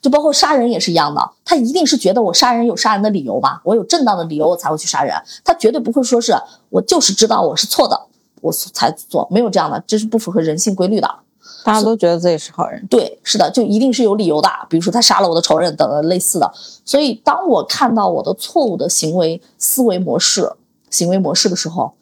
[0.00, 5.14] 就包括杀人也是一样的，他一定是觉得我杀人有杀人的理由吧，我有正当的理由我才会去杀人，
[5.44, 6.34] 他绝对不会说是
[6.70, 8.06] 我就是知道我是错的，
[8.40, 11.18] 我才做，没有这样的，这是不符合人性规律的。
[11.64, 14.48] 大家都觉得自己是好人，对，是的，就一定是有理由的。
[14.68, 16.52] 比如说他杀了我的仇人等等类似的。
[16.84, 20.52] 所以当我看到我的错误的行为思维模式、
[20.90, 21.94] 行为模式的时候，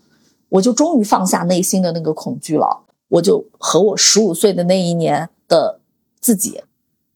[0.49, 2.85] 我就终于放下内心的那个恐惧了。
[3.09, 5.81] 我就和我十五岁的那一年的
[6.21, 6.63] 自己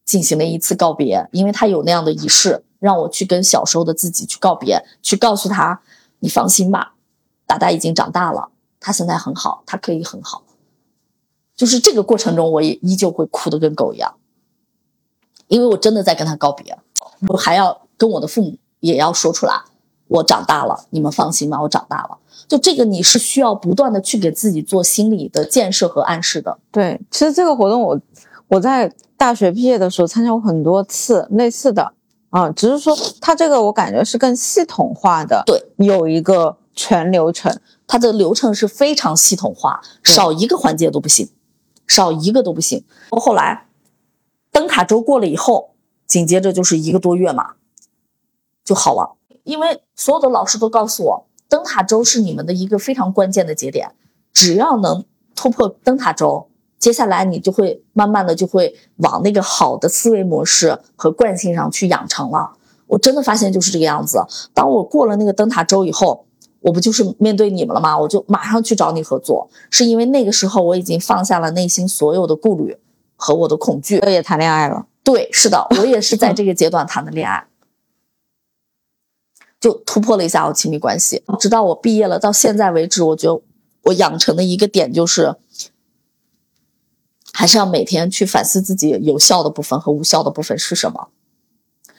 [0.05, 5.81] 进行了一次告别，因为他有那样的仪式，让我去跟小时候的自己去告别，去告诉他
[6.21, 6.95] ：“你放心吧，
[7.47, 10.43] 达达已经长大了，他现在很好，他可以很好。”
[11.57, 14.15] 就是这个过程中，我也依旧会哭得跟狗一样，
[15.49, 16.77] 因为我真的在跟他告别，
[17.29, 19.55] 我还要跟我的父母也要说出来，
[20.09, 22.19] 我长大了，你们放心吧，我长大了。
[22.49, 26.59] 就这个，你是需要不断的去给自己做心理的建设和暗示的。
[26.71, 27.99] 对，其实这个活动我
[28.49, 31.93] 我在大学毕业的时候参加过很多次类似的
[32.31, 41.27] 啊，只是说它这个我感觉是更系统化的，对，有一个全流程，它的流程是非常系统化，少一个环节都不行。
[41.87, 42.85] 少一个都不行。
[43.11, 43.67] 后来，
[44.51, 45.75] 灯塔周过了以后，
[46.07, 47.55] 紧接着就是一个多月嘛，
[48.65, 49.17] 就好了。
[49.45, 53.93] 因为所有的老师都告诉我，灯塔周是你们的一个非常关键的节点，
[54.33, 62.53] 只要能突破灯塔周，接下来你就会慢慢的就会往那个好的思维模式和惯性上去养成了。
[62.87, 64.25] 我真的发现就是这个样子。
[64.53, 66.27] 当我过了那个灯塔周以后。
[66.65, 67.97] 我不就是面对你们了吗？
[67.99, 72.79] 我就马上去找你合作，是因为那个时候我已经放下了内心所有的顾虑
[73.17, 74.87] 和我的恐惧，我也谈恋爱了。
[75.03, 77.47] 对，是的，我也是在这个阶段谈的恋爱，
[79.61, 81.23] 就突破了一下我亲密关系。
[81.39, 83.43] 直到我毕业了，到现在为止，我觉得
[83.83, 85.37] 我养成的一个点就是，
[87.35, 91.09] 还是要每天去反思自己有效的部分和无效的部分是什么。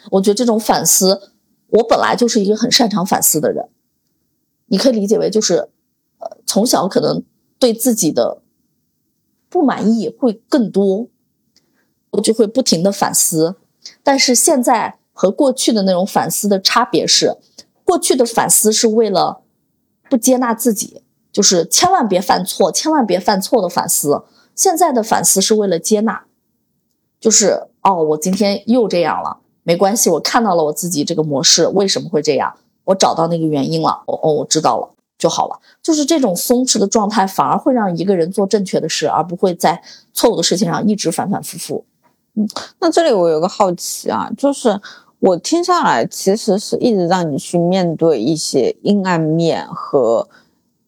[0.10, 1.34] 我觉得这种反思，
[1.67, 3.69] 我本来就是一个很擅长反思的人。
[4.67, 5.69] 你可以理解为就是，
[6.19, 7.23] 呃，从小可能
[7.60, 8.41] 对自己的
[9.49, 11.08] 不满意会更多，
[12.12, 13.56] 我就会不停的反思。
[14.04, 17.38] 但是现在和过去的那种反思的差别是，
[17.84, 19.41] 过去的反思是为了
[20.10, 24.23] 不接纳自己，就是千万别犯错，千万别犯错的反思。
[24.56, 26.25] 现在的反思是为了接纳，
[27.19, 32.58] 就是哦，我今天又这样了，没关系，我看到了我自己这个模式为什么会这样。
[32.86, 35.60] 我找到那个原因了，哦哦，我知道了就好了。
[35.84, 39.82] 就是这种松弛的状态，反而会让一个人做正确的事，而不会在
[40.13, 41.84] 错误的事情上一直反反复复。
[42.36, 42.48] 嗯，
[42.80, 44.80] 那这里我有个好奇啊，就是
[45.19, 50.28] 我听下来，其实是一直让你去面对一些阴暗面和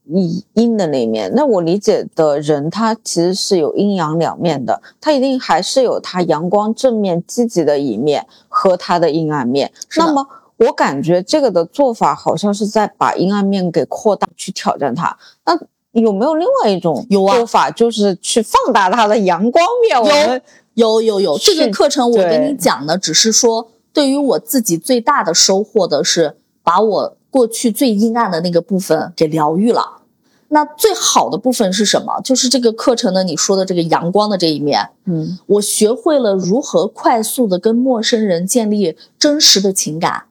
[0.06, 1.32] 阴阴的那一面。
[1.34, 9.72] 那我理解的人，他其实是有阴阳两面的，他一定还是有他阳光正面积极的一面和他的阴暗面。
[9.96, 15.16] 那么我感觉这个的做法好像是在把阴暗面给扩大，去挑战它。
[15.46, 15.58] 那
[15.92, 20.00] 有没有另外一种做法，就是去放大它的阳光面？
[20.00, 20.42] 我们
[20.74, 30.02] 有有有，这个课程我跟你讲的只是说，对于我自己最大的收获的是，把我过去最阴暗的那个部分给疗愈了。
[30.50, 32.22] 那最好的部分是什么？
[32.22, 40.24] 就是这个课程呢，你说的这个阳光的这一面，嗯我学会了如何快速的跟陌生人建立真实的情感。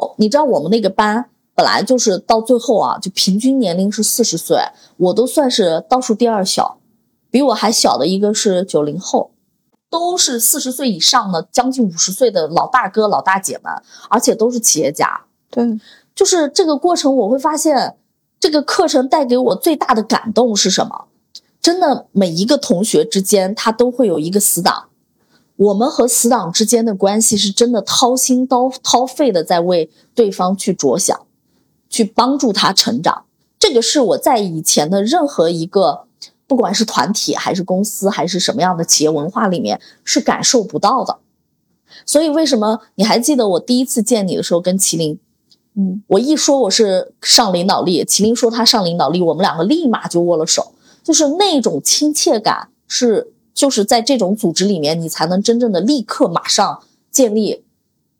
[0.00, 4.56] 哦，你知道我们那个班本来就是到最后啊，就平均年龄是四十岁，
[4.96, 6.78] 我都算是倒数第二小，
[7.30, 9.32] 比我还小的一个是九零后，
[9.90, 13.70] 都是四十岁以上的，将近五十岁的老大哥老大姐们，
[14.08, 15.26] 而且都是企业家。
[15.50, 15.78] 对，
[16.14, 17.96] 就是这个过程，我会发现
[18.38, 21.06] 这个课程带给我最大的感动是什么？
[21.60, 24.89] 真的，每一个同学之间，他都会有一个死党。
[25.60, 31.26] 我们和死党之间的关系是真的掏心掏掏肺的在为对方去着想，
[31.90, 33.24] 去帮助他成长。
[33.58, 36.04] 这个是我在以前的任何一个，
[36.46, 41.18] 不管是团体还是公司还是什么样的企业文化里面是感受不到的。
[42.06, 45.18] 所以为什么你还记得我第一次见你的时候跟麒麟？
[45.74, 50.72] 嗯，我一说我是上领导力，麒麟说他上领导力，我们两个立马就握了手，
[51.04, 57.64] 就是那种亲切感是，就是在这种组织里面，你才能真正的立刻马上建立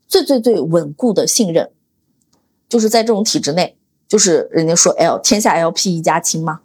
[0.07, 1.71] 最最最稳固的信任，
[2.69, 3.77] 就是在这种体制内，
[4.09, 6.61] 就是人家说 L 天下 LP 一家亲嘛，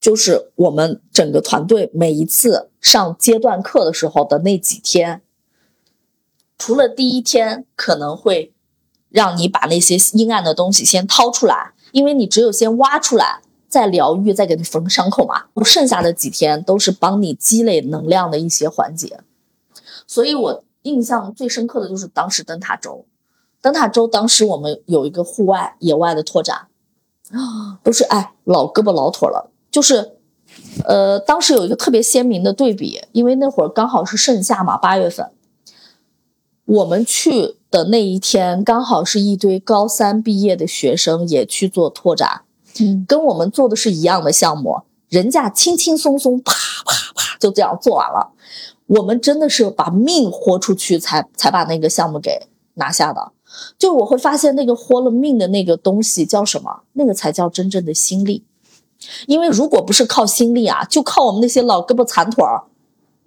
[0.00, 5.22] 就是我们整个团队每一次上阶段课的时候的那几天，
[6.58, 8.52] 除了第一天可能会
[9.10, 15.46] 让你把那些阴暗的东西先掏出来，因为你只有先挖出来，再疗愈，再给你缝伤口嘛。
[15.64, 19.20] 剩下的几天都是帮你积累能量的一些环节。
[20.06, 23.06] 所以我印象最深刻的就是当时灯塔周，
[23.62, 26.66] 灯塔周当时我们有一个户外野外的拓展，
[27.82, 30.18] 都是哎老胳膊老腿了，就是。
[30.84, 35.30] 呃，当时有一个特别鲜明的对比，因为那会儿刚好是盛夏嘛，八月份，
[36.66, 42.42] 我们去的那一天刚好是一堆高三毕业的学生也去做拓展，
[43.06, 46.52] 跟我们做的是一样的项目，人家轻轻松松啪
[46.84, 48.32] 啪啪就这样做完了，
[48.86, 53.32] 我们真的是把命豁出去才才把那个项目给拿下的。
[53.78, 56.84] 就我会发现那个豁了命的那个东西叫什么？
[56.94, 58.44] 那个才叫真正的心力。
[59.26, 62.64] 因为如果不是靠心力啊，就靠我们那些老胳膊残腿儿，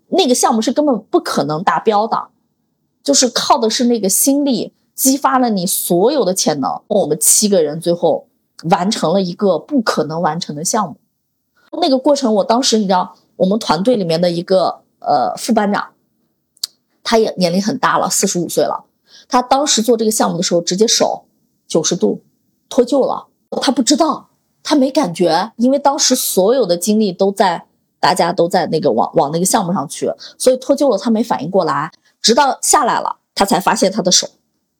[0.07, 2.29] 那个项目是根本不可能达标的。
[3.03, 6.81] 就是靠的是那个心力，激发了你所有的潜能。
[6.87, 8.27] 我们七个人最后
[8.69, 10.97] 完成了一个不可能完成的项目。
[11.81, 15.89] 那个过程，我当时你知道，我们团队里面的一个呃副班长，
[17.03, 18.85] 他也年龄很大了，四十五岁了。
[19.27, 21.25] 他当时做这个项目的时候，直接手
[21.67, 22.21] 九十度
[22.69, 23.27] 脱臼了，
[23.61, 24.29] 他不知道，
[24.63, 27.65] 他没感觉，因为当时所有的精力都在
[27.99, 31.91] 大家都在那个往往那个项目上去，所以脱臼了，他没反应过来。
[32.21, 34.27] 直到下来了，他才发现他的手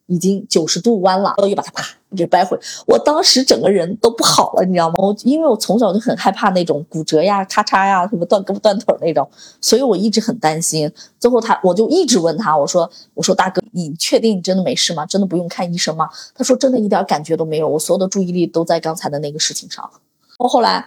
[0.08, 1.84] 已经九十度弯了，又把他啪
[2.16, 2.58] 给掰回。
[2.88, 4.96] 我当时整个人都不好了，你知道吗？
[4.98, 10.92] 我因为我从小就很害怕那种骨折呀、咔嚓呀、什么断胳膊断腿那种，所以我一直很担心。
[11.20, 15.06] 最后他，我就一直问他，我说：“我说大哥，你确定你真的没事吗？
[15.06, 19.90] 真的不用看医生吗？”他说：“真的一点感觉都没有，我所有的注意力都在刚才的那个事情上。”
[20.38, 20.86] 后来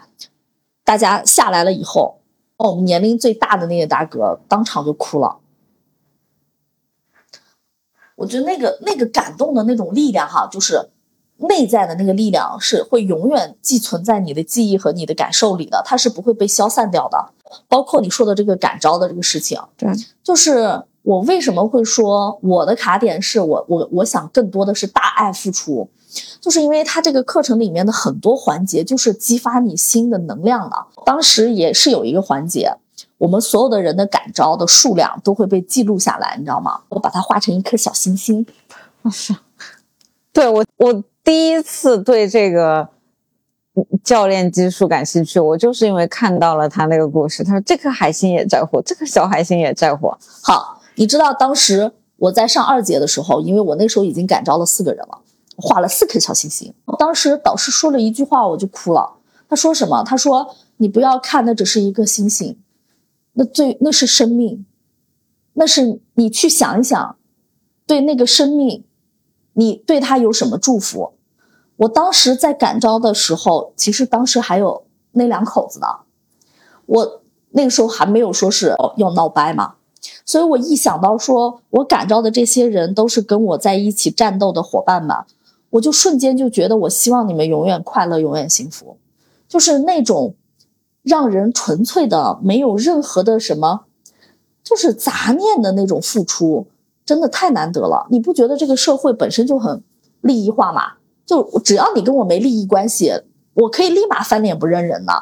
[0.85, 2.19] 大家下来了以后，
[2.57, 5.38] 哦，我们年龄最大的那个大哥当场就哭了。
[8.17, 10.88] 我觉得那个那个感动的那种力量哈，就是
[11.38, 17.33] 内在的那个力量是会永远寄存在你的记忆和你的感受里的，它是不会被消散掉的。
[17.66, 19.90] 包括你说的这个感召的这个事情，对，
[20.23, 25.88] 就是我为什么会说我的卡点是我我我想更多的是大爱付出，
[26.40, 30.88] 就是因为它这个课程里面的很多环节就是激发你新的能量了。
[31.06, 32.77] 当时也是有一个环节。
[33.17, 36.81] 我们所有的人的感召的数量都会被记录下来，你知道吗？
[36.88, 38.46] 我把它画成一颗小星星。
[39.10, 39.35] 是，
[40.33, 42.88] 对我我第一次对这个
[44.02, 47.44] 教练技术感兴趣，我就是因为看到了他那个故事。
[47.44, 50.10] 他说这颗海星也在乎，这颗小海星也在乎。
[50.42, 55.18] 好，你知道当时我在上二节的时候，因为我那时候已经感召了四个人了，
[55.58, 56.72] 画了四颗小星星。
[56.98, 59.18] 当时导师说了一句话，我就哭了。
[59.50, 60.02] 他说什么？
[60.02, 62.58] 他说你不要看那只是一个星星。
[63.35, 64.64] 那最那是生命，
[65.52, 67.16] 那是你去想一想，
[67.87, 68.87] 对那个生命，
[69.52, 71.12] 你对他有什么祝福？
[71.79, 75.87] 我当时在感召的时候，其实当时还有那两口子的，
[76.87, 79.74] 我那个时候还没有说是要闹掰嘛，
[80.24, 85.16] 所以我一想到说我感召的这些人都是跟我在一起战斗的伙伴们，
[85.70, 88.96] 我就瞬间就觉得我希望你们永远快乐，永远幸福，
[89.48, 90.35] 就是那种
[91.02, 93.83] 让人纯粹的没有任何的什么，
[94.64, 96.66] 就是杂念的那种付出，
[97.06, 98.08] 真的太难得了。
[98.10, 99.83] 你不觉得这个社会本身就很
[100.20, 100.98] 利益化吗？
[101.29, 103.12] 就只要你跟我没利益关系，
[103.52, 105.12] 我可以立马翻脸不认人的。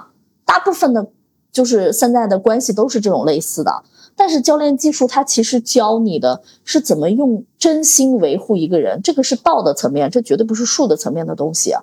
[0.45, 1.09] 大部分的，
[1.51, 3.83] 就是现在的关系都是这种类似的。
[4.15, 11.75] 但是教练技术它其实教你的是怎么用真心维护一个人，这个是道的层面，这绝对不是术的层面的东西。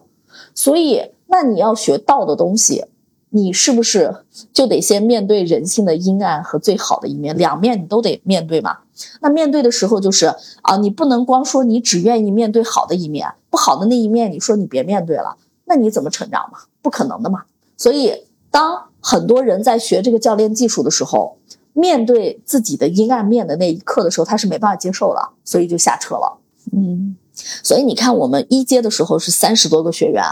[0.56, 2.86] 所以，那你要学道的东西，
[3.30, 4.16] 你是不是
[4.54, 8.78] 就得先面对人性的阴暗和最好的一面，两面你都得面对嘛？
[9.22, 16.62] 那面对的时候，就是啊，你不能光说你只愿意面对好的一面，不好的那一面，你说你别面对了，那你怎么成长嘛？
[16.82, 17.46] 不可能的嘛。
[17.78, 21.38] 所以，当很多人在学这个教练技术的时候，
[21.74, 26.40] 面对自己的阴暗面的那一刻的时候，他是没办法接受的，所以就下车了。
[26.72, 30.24] 嗯，所以你看，我们一阶的时候是三十多个学员，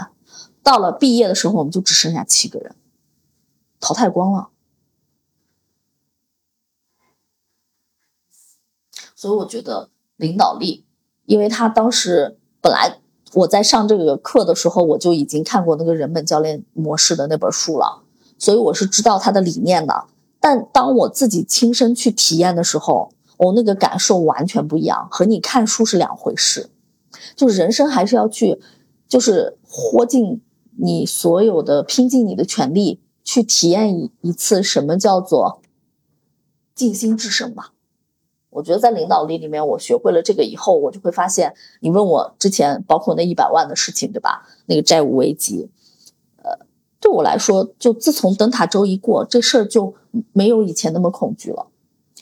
[0.64, 2.74] 到了毕业的时候，我们就只剩下七个人，
[3.78, 4.48] 淘汰光了。
[9.14, 10.84] 所以我觉得领导力，
[11.26, 12.98] 因为他当时本来
[13.34, 18.02] 我在上这个课的时候，我就已经看过那个人本教练模式的那本书了，
[18.38, 20.04] 所以我是知道他的理念的。
[20.38, 26.68] 但当我自己亲身去体验的时候，我那个感受完全不一样，和你看书是两回事。
[27.36, 28.60] 就是人生还是要去，
[29.08, 30.42] 就是豁尽
[30.76, 35.62] 你所有的，拼尽你的全力去体验一一次什么叫做
[36.74, 37.72] 静心制胜吧。
[38.52, 44.46] 我觉得在领导力里面，我学会了这个以后，我就会发现，你问我之前包括那一百万的事情，对吧？
[44.66, 45.70] 那个债务危机，
[46.42, 46.50] 呃，
[47.00, 49.94] 对我来说，就自从灯塔周一过，这事儿就
[50.32, 51.68] 没有以前那么恐惧了。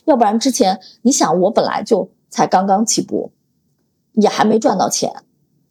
[0.05, 3.31] 要不然之前，你想，我本来就才刚刚起步，
[4.13, 5.23] 也还没赚到钱，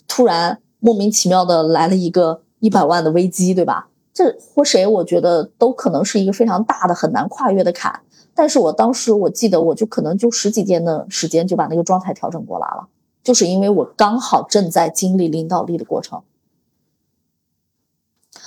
[0.07, 3.90] 突然莫名其妙的来了一个一百万的危机，对吧？
[4.13, 8.03] 这或谁，我觉得都可能是一个非常大的、很难跨越的坎。
[8.35, 12.89] 但是我当时我记得，我就可能就十几天的时间就把那个状态调整过来了，
[13.23, 16.23] 就是因为我刚好正在经历领导力的过程，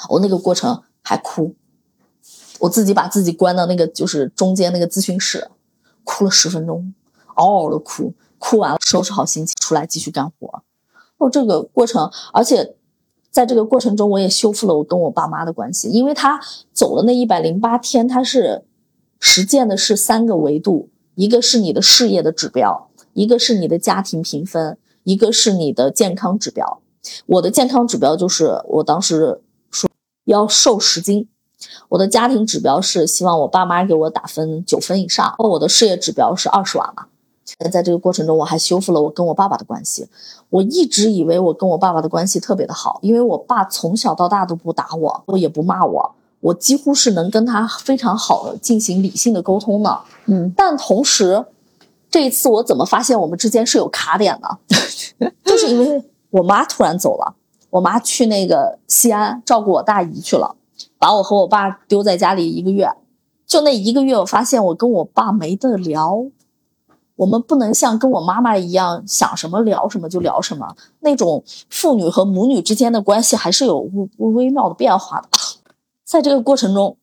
[0.09, 1.53] 我那个过程还哭，
[2.59, 5.49] 我自己把自己关到那个就是中间那个咨询室，
[6.03, 6.93] 哭了十分钟，
[7.35, 10.63] 嗷嗷的哭，哭完了收拾好心情出来继续干活。
[11.17, 12.75] 哦，这个过程，而且
[13.33, 16.39] 在这个过程中，我也修复了我跟我爸妈的关系，因为他
[16.71, 18.63] 走了那一百零八天，他是。
[19.25, 26.81] 实践的是三个维度，一个是你的事业的指标，一个是你的家庭评分，一个是你的健康指标。
[27.27, 29.39] 我的健康指标就是我当时
[29.71, 29.89] 说
[30.25, 31.29] 要瘦十斤，
[31.87, 37.05] 我的家庭指标是希望我爸妈给我打分九分以上，我的事业指标是二十万嘛。
[37.69, 40.07] 在这个过程中，我还修复了我跟我爸爸的关系。
[40.49, 46.15] 我一直以为我跟我爸爸的关系特别的好，因为我爸从小到大都不打我，我也不骂我。
[46.39, 51.45] 我几乎是能跟他非常好的进行理性的沟通的，嗯，但同时，
[52.11, 54.49] 这一次我怎么发现我们之间是有卡点呢？
[55.45, 57.33] 就是因为我妈突然走了，
[57.69, 60.55] 我妈去那个西安照顾我大姨去了，
[60.99, 62.91] 把我和我爸丢在家里一个月。
[63.47, 66.25] 就那一个月，我发现我跟我爸没得聊，
[67.23, 73.79] 我们不能像跟我妈妈一样想什么聊什么就聊什么，那种父女和母女之间的关系还是有
[74.17, 75.29] 微微妙的变化的。
[76.03, 76.97] 在这个过程中，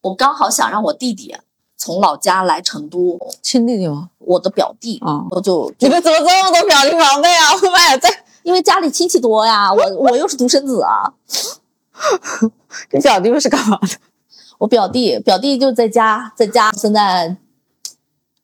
[0.00, 1.36] 我刚好想让我弟弟
[1.76, 4.08] 从老家来成都，亲弟弟吗？
[4.18, 7.52] 我的表弟啊，我 就你们怎么这么多表弟表妹啊？
[7.52, 8.08] 我妈呀在，
[8.42, 11.12] 因为家里亲戚多呀，我 我又是独生子啊。
[12.90, 13.88] 你表弟又是干嘛的？
[14.56, 17.36] 我表弟表弟就在家，在家现在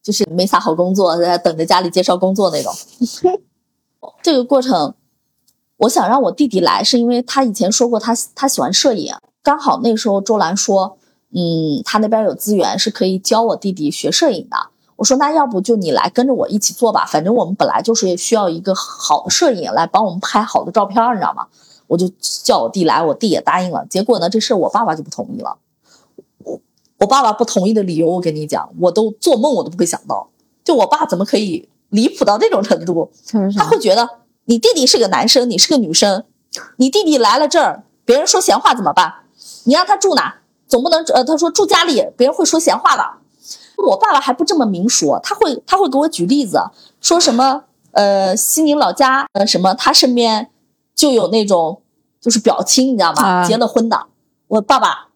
[0.09, 2.73] 就是没啥好工作，在等着家里介绍工作那种。
[4.23, 4.95] 这个过程。
[5.81, 10.97] 我想让我弟弟来，是因为他以前说过他他喜欢摄影，刚好那时候周兰说，
[11.33, 14.57] 嗯，他那边有资源是可以教我弟弟学摄影的。
[14.97, 21.47] 我说那要不就你来跟着我一起做吧，反正我们本来就是需要一个好的摄影来帮我们拍好的照片，你知道吗？
[21.87, 23.87] 我就叫我弟来，我弟也答应了。
[23.87, 25.57] 结果呢，这事我爸爸就不同意了。
[26.99, 30.29] 我我爸爸不同意的理由，我跟你讲，我都做梦我都不会想到，
[30.65, 33.11] 就我爸怎么可以离谱到这种程度？
[33.57, 34.09] 他会觉得。
[34.51, 36.25] 你弟弟是个男生，你是个女生，
[36.77, 39.13] 你弟弟来了这儿，别人说闲话怎么办？
[39.65, 40.37] 你让他住哪？
[40.67, 43.05] 总不能呃，他说住家里，别人会说闲话的。
[43.77, 46.63] 我爸爸还不这么明说，他会他会给我举例子，
[47.03, 50.49] 说什么呃西宁老家呃什么他身边
[50.95, 51.83] 就有那种
[52.19, 53.23] 就是表亲，你知道吗？
[53.23, 54.07] 啊结了婚的。
[54.47, 55.08] 我爸爸，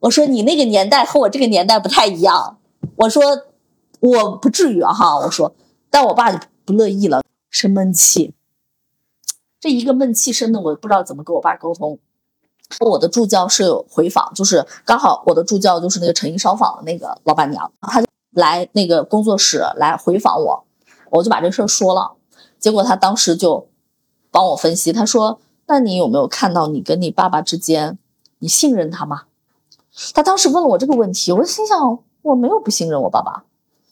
[0.00, 2.58] 我说你那个年代和我这个年代不太一样，
[2.96, 3.22] 我说
[4.00, 5.54] 我不至于啊哈，我说，
[5.90, 8.34] 但我爸就不乐意了，生闷气。
[9.60, 11.98] 这一个闷气生的，我不知道怎么跟我爸沟通。
[12.80, 20.64] 我的助教是有回访，就是刚好我的助教就是那个成衣烧坊的那个老板娘，她就来那个工作室来回访我，
[21.10, 22.12] 我就把这事儿说了。
[22.58, 23.68] 结果她当时就
[24.30, 27.98] 帮我分析，她说：“那你有没有看到你跟你爸爸之间，
[28.38, 29.24] 你信任他吗？”
[30.14, 33.44] 她当时问了我这个问题，我心想我没有不信任我爸爸，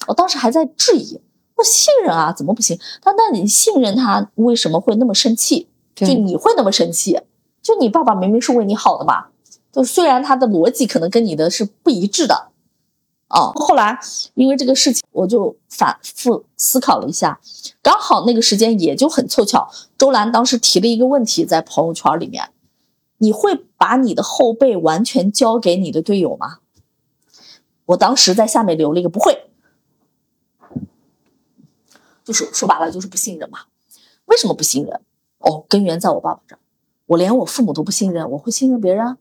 [0.07, 1.21] 我当时还在质疑，
[1.57, 2.79] 我信任啊，怎么不行？
[3.03, 5.69] 他那你信任他，为什么会那么生气？
[5.95, 7.21] 就你会那么生气？
[7.61, 9.27] 就你爸爸明明是为你好的嘛，
[9.73, 12.51] 就虽然他的逻辑可能跟你的是不一致的，
[13.27, 13.99] 啊，后来
[14.35, 17.41] 因为这个事情，我就反复思考了一下，
[17.83, 19.69] 刚好那个时间也就很凑巧，
[19.99, 22.49] 周兰当时提了一个问题在朋友圈里面，
[23.19, 26.59] 你会把你的后背完全交给你的队友吗？
[27.87, 29.51] 我当时在下面留了一个不会，
[32.25, 33.61] 就是说白了就是不信任嘛。
[34.27, 35.01] 为什么不信任？
[35.39, 36.59] 哦，根源在我爸爸这儿。
[37.07, 39.17] 我连我父母都不信任，我会信任别人啊？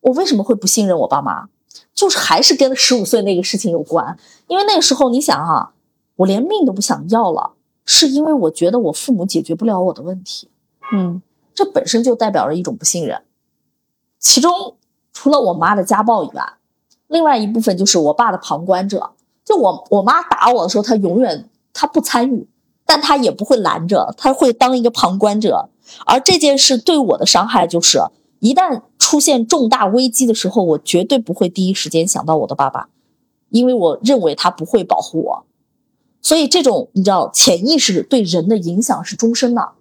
[0.00, 1.48] 我为什么会不信任我爸妈？
[1.94, 4.18] 就是还是跟十五岁那个事情有关。
[4.48, 5.72] 因为那个时候你想啊、
[6.16, 7.54] 我连命都不想要了，
[7.86, 10.50] 是因为我觉得我父母解决不了我的问题，
[10.92, 11.22] 嗯
[11.54, 13.22] 这本身就代表着一种不信任。
[14.22, 14.76] 其中
[15.12, 16.54] 除了我妈的家暴以外，
[17.08, 19.10] 另外一部分就是我爸的旁观者。
[19.44, 22.48] 就我我妈打我的时候，他永远他不参与，
[22.86, 25.68] 但他也不会拦着，他会当一个旁观者。
[26.06, 27.98] 而这件事对我的伤害就是，
[28.38, 32.88] 一旦出现重大危机的时候，我绝对不会第一时间想到我的爸爸，
[33.50, 35.44] 因为我认为他不会保护我。
[36.22, 39.72] 所以这种你知道，潜意识对人的影响是终身的，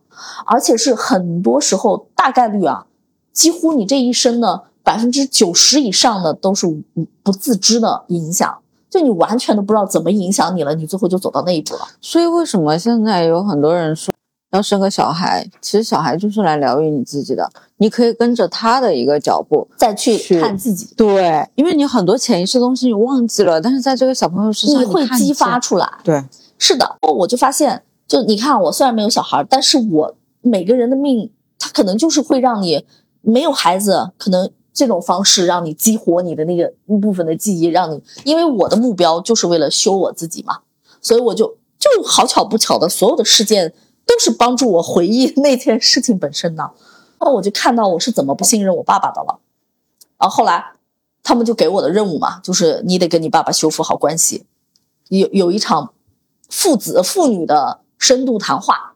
[0.47, 2.87] 而且是很多时候大概率啊，
[3.33, 6.81] 几乎你这一生呢，百分之九十以上的都是无
[7.23, 8.57] 不自知的影响，
[8.89, 11.81] 就你完全都不知道怎么影响你了，你最后就走到那一步了。
[12.01, 14.13] 所以为什么现在有很多人说
[14.51, 15.49] 要生个小孩？
[15.61, 19.65] 其实小孩就是来疗愈你自己的，你可以跟着他的一个脚步。
[19.77, 25.57] 再去去看自己，对，因为你很多潜意识的东西你忘记了，但是在这个小朋友身上你会激发。
[25.57, 25.89] 出来。
[26.03, 26.21] 对，
[26.57, 32.85] 是的，我就发现，就你看，我虽然没有小孩，但是我每个人的命，他可能就是会让你
[33.21, 40.61] 没有孩子，可能这种方式让你激活你的那个一部分的记忆，让你，因为我的目标就是为了修我自己嘛，
[41.01, 43.73] 所以我就就好巧不巧的，所有的事件
[44.05, 46.63] 都是帮助我回忆那件事情本身的。
[47.19, 49.39] 然后我就看到我是怎么不信任我爸爸的了。
[50.17, 50.73] 然后后来
[51.21, 54.45] 他们就给我的任务嘛，就是你得跟你爸爸修复好关系，
[55.09, 55.93] 有有一场
[56.49, 58.95] 父子父女的深度谈话。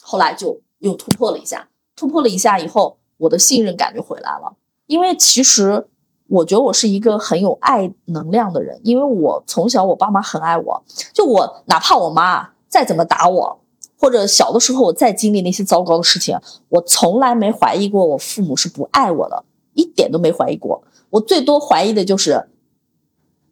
[0.00, 1.68] 后来就又突破了一下，
[1.98, 4.54] 突破了一下以后，我的信任感就回来了。
[4.86, 5.88] 因为其实
[6.28, 13.60] 我觉得我是一个很有爱能量的人，因为我从小我爸妈很爱我，就我哪怕我妈再怎么打我，
[13.98, 16.38] 或者小的时候我再经历那些糟糕的事情，
[16.68, 19.44] 我从来没怀疑过我父母是不爱我的，
[19.74, 20.84] 一点都没怀疑过。
[21.10, 22.48] 我最多怀疑的就是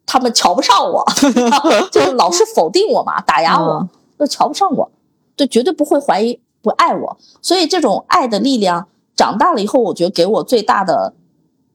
[0.05, 1.03] 他们瞧不上我，
[1.91, 3.89] 就是老是否定我嘛，打压我嗯，
[4.19, 4.89] 就瞧不上我，
[5.35, 7.17] 就，绝对不会怀疑不爱我。
[7.41, 11.13] 所以这种爱的力量，长大了以后，我觉得给我最大的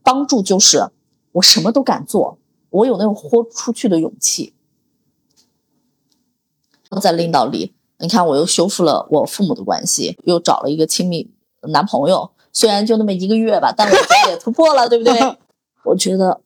[0.02, 0.90] 帮助就是
[1.32, 2.36] 我什么都敢做，
[2.68, 4.52] 我有那种豁出去的勇气。
[7.00, 11.32] 在领导力，你看我又修复了我父母的关系，又找了一个亲密
[11.62, 15.38] 男朋友，虽然就那么一个月吧，但我觉得也突破了，对不对？
[15.84, 16.42] 我觉得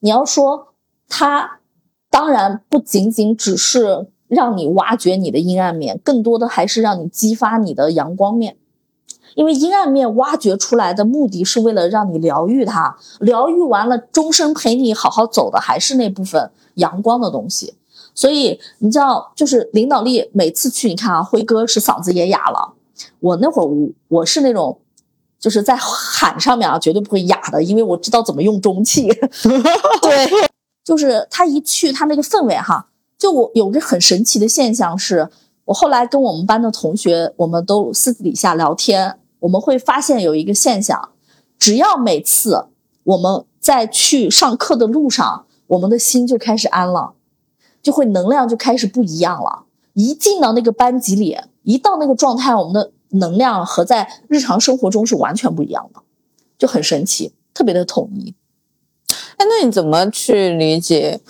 [0.00, 0.74] 你要说
[1.08, 1.60] 他，
[2.10, 8.56] 当然不仅仅只是让你挖掘你的阴暗面，更多的还是让你激发你的阳光面。
[9.34, 17.74] 因为阴暗面挖掘出来的目的是为了让你疗愈它，疗愈完了，终身陪你好好走的还是那部分阳光的东西。
[18.14, 22.74] 所以你知道，就是领导力，每次去，你看啊，辉哥是嗓子也哑了。
[23.20, 24.80] 我那会儿我我是那种，
[25.38, 29.06] 就是在喊上面啊，绝对不会哑的，因为我知道怎么用中气。
[30.02, 30.28] 对，
[30.82, 32.88] 就是他一去，他那个氛围哈，
[33.18, 35.28] 就我有个很神奇的现象是，
[35.64, 41.10] 我后来跟我们班的同学，我们都私底下聊天，我们会发现有一个现象，
[41.58, 42.66] 只要每次
[43.02, 47.14] 我们在去上课的路上，我们的心就开始安了，
[47.82, 49.64] 就会能量就开始不一样了。
[49.94, 56.00] 一进到那个班级里，一到那个状态，我们的能量和在日常生活中是完全不一样的，
[56.56, 58.32] 就很神奇，特别的统一。
[59.38, 61.20] 哎，那你怎么去理解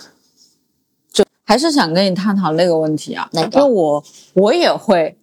[1.49, 3.59] 还是想跟你探讨那个问题啊，那个？
[3.59, 4.03] 因为我
[4.35, 5.17] 我也会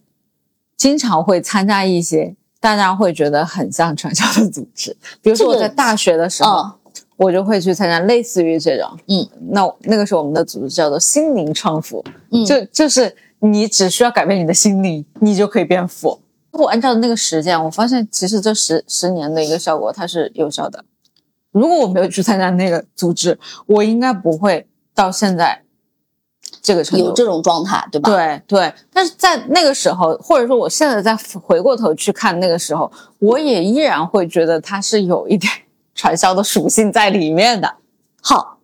[0.76, 6.72] 经常会参加一些大家会觉得很像传销的组织， 比如说我在大学的时候，嗯。
[7.16, 12.44] 我就会去参加类似于这种，嗯，那那个时候我们的组织叫做心灵创富，嗯。
[12.44, 16.20] 就就是你只需要改变你的心灵，你就可以变富。
[16.50, 20.84] 我按照那个实践，我发现其实这十十年的一个效果它是有效的。
[21.52, 25.62] 如果我没有去参加那个组织，我应该不会到现在
[26.66, 27.04] 这个程度。
[27.04, 32.90] 有这种状态，对吧？，对对，但是在那个时候，或者说我现在再回过头去看那个时候，
[33.20, 35.52] 我也依然会觉得它是有一点
[35.94, 37.76] 传销的属性在里面的。
[38.20, 38.58] 好，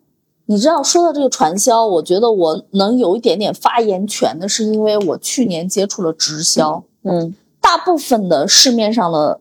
[0.47, 9.41] 你知道说到这个传销，我觉得我能有一点点发言权的，是因为我去年接触了直销，嗯大部分的市面上的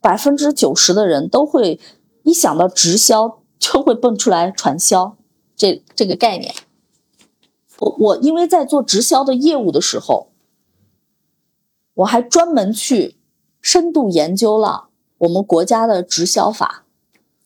[0.00, 1.78] 百分之九十的人都会
[2.22, 5.14] 一想到直销就会蹦出来传销
[5.54, 6.54] 这这个概念。
[7.80, 10.28] 我我因为在做直销的业务的时候，
[11.94, 13.16] 我还专门去
[13.60, 16.84] 深度研究了我们国家的直销法，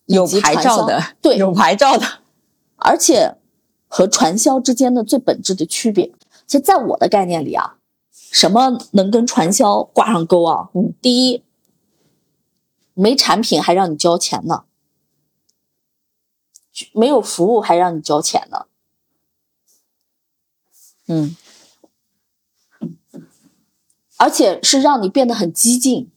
[0.07, 2.07] 有牌照的，对，有牌照的。
[2.76, 3.37] 而且
[3.89, 6.12] 和传销之间的最本质的区别，
[6.47, 7.78] 其实在我的概念里啊，
[8.12, 10.68] 什么能跟传销挂上钩啊？
[10.74, 11.43] 嗯，第一，
[12.93, 14.64] 没产品还让你交钱呢，
[16.93, 18.66] 没有服务还让你交钱呢，
[21.14, 21.36] 嗯
[24.16, 26.08] 而且是让你变得很激进，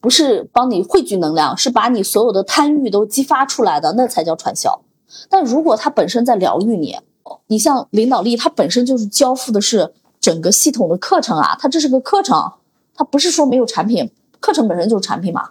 [0.00, 4.82] 不是帮你汇聚能量，是把你所有的贪欲都激发出来的，那才叫传销。
[5.28, 6.98] 但如果它本身在疗愈你，
[7.46, 12.52] 你像领导力，它本身就是交付的是整个系统的课程啊，它这是个课程，
[12.94, 14.10] 它不是说没有产品，
[14.40, 15.50] 课程本身就是产品嘛。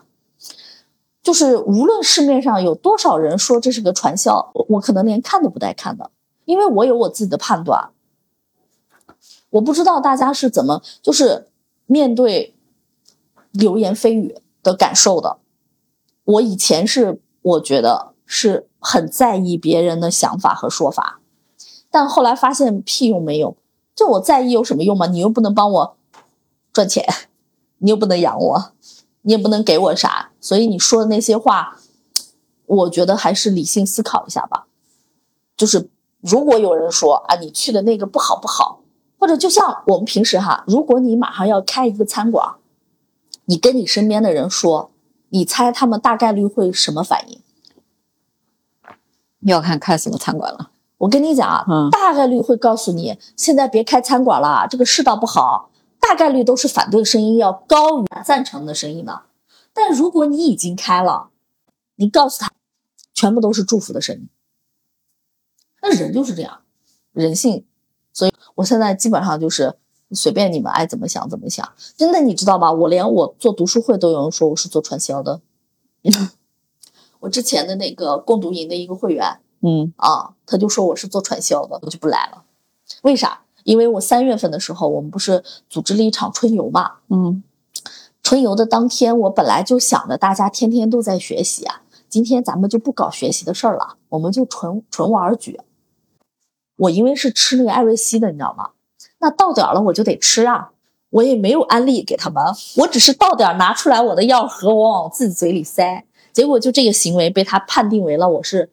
[1.24, 6.12] 就是无论市面上有多少人说这是个传销，我我可能连看都不带看的，
[6.44, 7.90] 因为我有我自己的判断。
[9.52, 11.48] 我不知道大家是怎么就是
[11.86, 12.56] 面对
[13.52, 15.38] 流言蜚语的感受的。
[16.24, 21.20] 我以前是我觉得是很在意别人的想法和说法，
[21.90, 23.58] 但后来发现屁用没有。
[23.96, 25.08] 就我在意有什么用吗？
[25.08, 25.98] 你又不能帮我
[26.72, 27.04] 赚钱，
[27.80, 28.72] 你又不能养我，
[29.24, 31.80] 你也不能给我啥，所以你说的那些话，
[32.66, 34.68] 我觉得还是理性思考一下吧。
[35.58, 35.90] 就是
[36.22, 38.79] 如果有人说啊，你去的那个不好不好，
[39.20, 42.56] 或者就像我们平时哈，如果你马上要开一个餐馆，
[43.46, 44.92] 你跟你身边的人说，
[45.30, 47.42] 你猜他们大概率会什么反应？
[49.42, 50.72] 要看开什么餐馆了。
[51.00, 55.70] 我跟你讲啊，嗯大概率会告诉你，现在别开餐馆了，这个世道不好。
[56.00, 59.24] 大概率都是反对声音要高于赞成的声音呢。
[59.74, 61.30] 但如果你已经开了，
[61.96, 62.52] 你告诉他，
[63.14, 64.30] 全部都是祝福的声音。
[65.82, 66.62] 那人就是这样，
[67.12, 67.66] 人性。
[68.60, 69.74] 我现在基本上就是
[70.12, 71.66] 随便你们爱怎么想怎么想。
[71.96, 72.70] 真的，你知道吗？
[72.70, 75.40] 我连我做读书会都有人说我是做传销的。
[77.22, 82.44] 我之前的那个共读营的一个会员，嗯啊，他就说我是做传销的，我就不来了。
[83.04, 83.42] 为啥？
[83.64, 86.96] 因为我三月份的时候，我们不是组织了一场春游嘛？
[87.08, 87.42] 嗯
[88.22, 95.58] 春游的当天，我本来就想着大家天天都在学习啊，今天咱们就不搞学习的事儿了，我们就纯纯玩儿局。
[96.80, 98.72] 我因为是吃那个艾瑞西的，你知道吗？
[99.20, 100.72] 那到点了我就得吃啊，
[101.10, 102.42] 我也没有安利给他们，
[102.78, 108.72] 我只是到点儿拿出来我的药盒，我往自己嘴里塞，结果就这个行为被他判定为了我是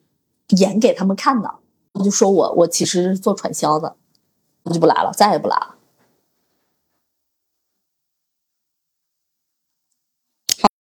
[0.50, 1.56] 演给他们看的，
[1.94, 3.96] 我就说我我其实是做传销的，
[4.62, 5.74] 我就不来了，再也不来了。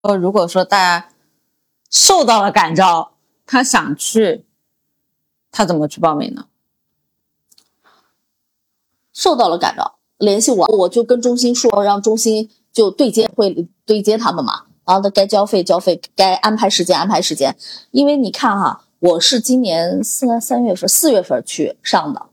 [0.01, 1.09] 呃，如果说大家
[1.89, 3.13] 受到了感召，
[3.45, 4.45] 他想去，
[5.49, 6.47] 他怎么去报名呢？
[9.14, 14.64] 受到了感召，联系我，我就跟中心说，让中心就对接会对接他们嘛。
[14.86, 17.55] 然后他该交费交费，该安排时间安排时间。
[17.91, 22.24] 因为你看哈，我是今年三三月份四月份去上的，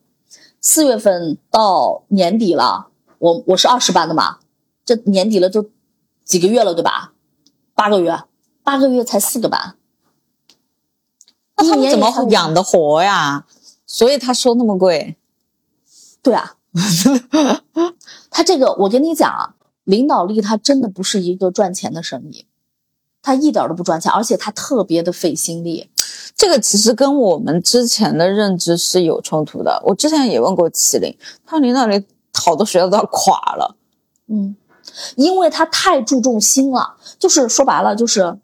[0.61, 4.39] 四月份到年底了，我我是二十班的嘛，
[4.85, 5.71] 这年底了就
[6.25, 7.13] 几个月了对吧？
[7.75, 8.25] 八个月，
[8.65, 9.77] 八个月才四个班，
[11.57, 13.47] 那他们怎么养得活呀？
[13.87, 15.17] 所以他收那么贵。
[16.23, 16.57] 对啊，
[18.31, 19.55] 他这个我跟你讲啊，
[19.85, 22.47] 领导力他真的不是一个赚钱的生意，
[23.23, 25.91] 他一点都不赚钱，而且他特别的费心力。
[26.37, 29.83] 这个其实跟我们之前的认知是有冲突的。
[29.85, 33.77] 我之前也问过麒麟，他说领导力好多学校都要垮了。
[34.29, 34.57] 嗯，
[35.17, 38.39] 因为他太注重心了，就是说白了就是。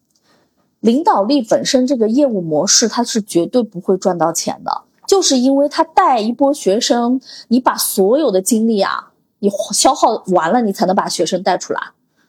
[0.81, 11.81] 领导力本身这个业务模式，它是绝对不会赚到钱的，就是因为他带一波学生，你把所有的精力啊，你消耗完了，你才能把学生带出来。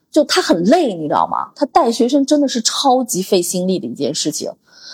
[0.09, 1.51] 就他很累，你知道吗？
[1.55, 4.51] 他带学生真的是超级费心力的一件事情。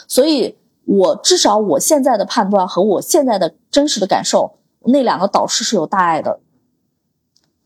[0.08, 0.56] 所以，
[0.86, 6.40] 我至少我现在的判断和我现在的真实的感受，那两个导师是有大爱的。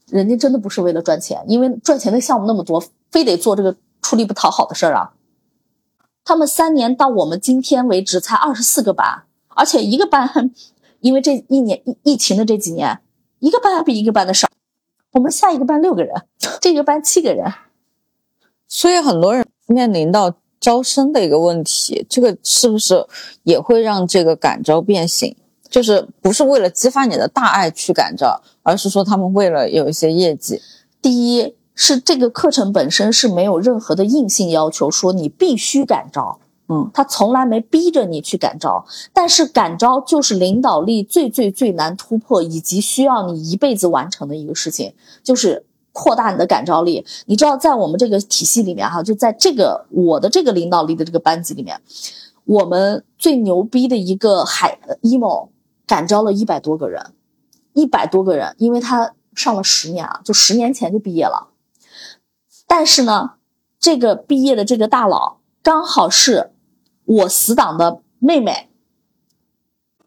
[0.09, 5.13] 人家真的不是为了赚钱，因为赚钱的项目那么多，非得做这个出力不讨好的事儿啊。
[6.23, 9.23] 他们三年到我们今天为止才二十四个班，
[9.57, 10.51] 而且一个班，
[11.01, 12.99] 因为这一年疫疫情的这几年，
[13.39, 14.47] 一个班还比一个班的少。
[15.11, 16.13] 我们下一个班六个人，
[16.61, 17.51] 这个班七个人，
[18.67, 23.05] 所以很多人面临到招生的一个问题，这个是不是
[23.43, 25.35] 也会让这个感召变形？
[25.69, 30.61] 就是不是为了激发你的大爱去感召，而是说他们为了有一些业绩。
[31.01, 31.55] 第一。
[31.79, 36.39] 是这个课程本身是没有任何的硬性要求，说你必须感召，
[36.69, 38.85] 嗯，他从来没逼着你去感召。
[39.13, 44.93] 但是感召就是领导力最最最难突破，以及需要你一辈子完成的一个事情，
[45.23, 47.05] 就是扩大你的感召力。
[47.25, 51.81] 你知道，在我们这个体系里面，哈，就在这个我的这个领导力的这个班级里面，
[52.43, 55.49] 我们最牛逼的一个海 emo
[55.85, 57.13] 感召了一百多个人，
[57.73, 61.47] 一百多个人，因为他上了十年啊，就十年前就毕业了。
[62.67, 63.31] 但是呢，
[63.79, 66.51] 这个毕业的这个大佬刚好是
[67.07, 68.69] 我死党的妹妹，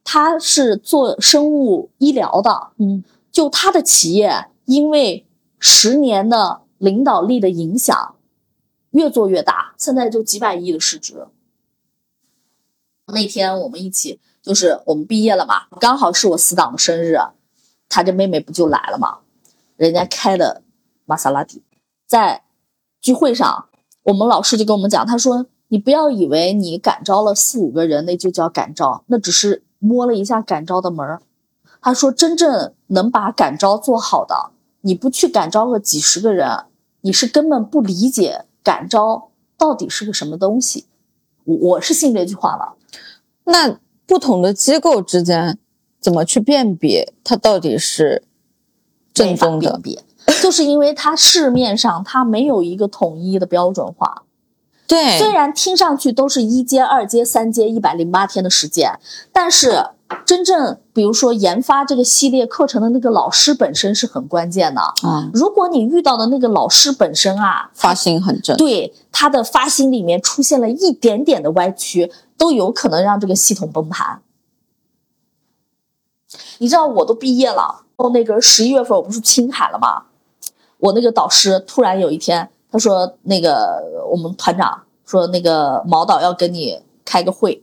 [0.04, 5.26] 她是做生物医疗的，嗯，就她的企业因为
[5.58, 8.14] 十年的领导力的影响，
[8.90, 11.26] 越做越大，现在就几百亿的市值。
[13.06, 17.16] 那天我们一起就是我们毕业了嘛，刚好是我死党的生日，
[17.88, 19.18] 他这妹妹不就来了嘛，
[19.76, 20.62] 人家开的
[21.04, 21.62] 玛莎拉蒂，
[22.06, 22.44] 在。
[23.02, 23.70] 聚会上，
[24.02, 31.22] 我们老师就跟我们讲，他说：“你不要以为你感召了四五个人，那就叫感召，那只是摸了一下感召的门儿。”
[31.80, 34.50] 他说：“真正能把感召做好的，
[34.82, 36.64] 你不去感召个几十个人，
[37.00, 40.86] 你是根本不理解感召到底是个什么东西。”
[41.44, 42.74] 我我是信这句话了。
[43.44, 45.58] 那不同的机构之间
[46.00, 48.24] 怎么去辨别它到底是
[49.14, 49.80] 正宗的？
[50.42, 54.24] 就是因为它市面上它没有一个统一的标准化，
[54.90, 58.98] 对，虽然听上去都是一阶、二阶、三阶，一百零八天的时间，
[59.32, 59.90] 但是
[60.26, 65.30] 真正比如说研发这个系列课程的那个老师本身是很关键的啊。
[65.32, 74.22] 如果你遇到的那个老师本身啊，发心很正，对他的发心里面出现了一点点的歪曲，都有可能让这个系统崩盘。
[76.58, 80.06] 你知道我都毕业了，哦，那个十一月份我不是青海了吗？
[80.78, 87.62] 我那个导师突然有一天，他说：“那个我们团长说，那个毛导要跟你开个会，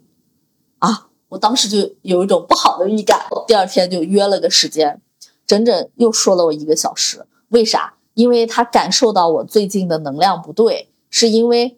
[0.79, 3.19] 啊！”我当时就有一种不好的预感。
[3.47, 5.01] 第二天就约了个时间，
[5.45, 7.25] 整整又说了我一个小时。
[7.49, 7.95] 为啥？
[8.13, 11.77] 因为他感受到我最近的能量不对，是因为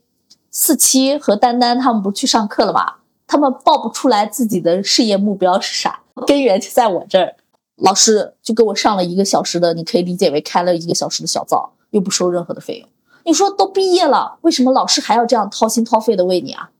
[0.51, 2.97] 四七和丹丹他们不去上课了嘛？
[3.27, 7.35] 他们报不出来自己的事业目标是啥，根源就在我这儿。
[7.75, 12.87] 老师就给我上了一个小时的，你可以理解为开了一个小时的小灶，又不收任何的费用。
[13.29, 16.71] 你说都毕业了，为什么老师还要这样掏心掏肺的为你啊？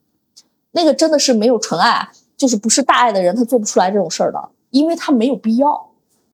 [0.71, 5.91] 那个真的是没有纯爱，就是不是大爱的人，他做不出来这种事儿的，因为他没有必要。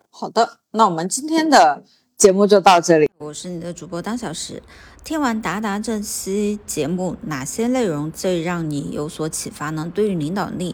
[0.10, 1.84] 好的，那我们今天的
[2.16, 3.10] 节目就到这里。
[3.18, 4.64] 我是你的主播当小时。
[5.04, 9.92] 听完达达这期节目，哪些内容最让你有所启发呢？
[9.94, 10.74] 对于领导力。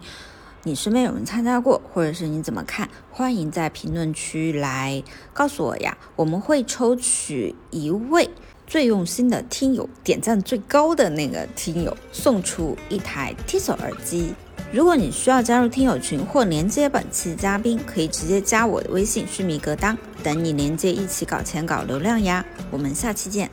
[0.64, 2.88] 你身边有人参加过，或者是你怎么看？
[3.10, 5.98] 欢迎在评论区来告诉我呀！
[6.16, 8.30] 我们会抽取一位
[8.72, 14.34] 最用心的听友，点赞最高的那个听友，送出一台 Tissot 耳机。
[14.72, 22.45] 如果你需要加入听友群或连接本期嘉宾，可以直接加我的微信“须弥格当”，等你连接一起搞钱搞流量呀！
[22.72, 23.51] 我们下期见。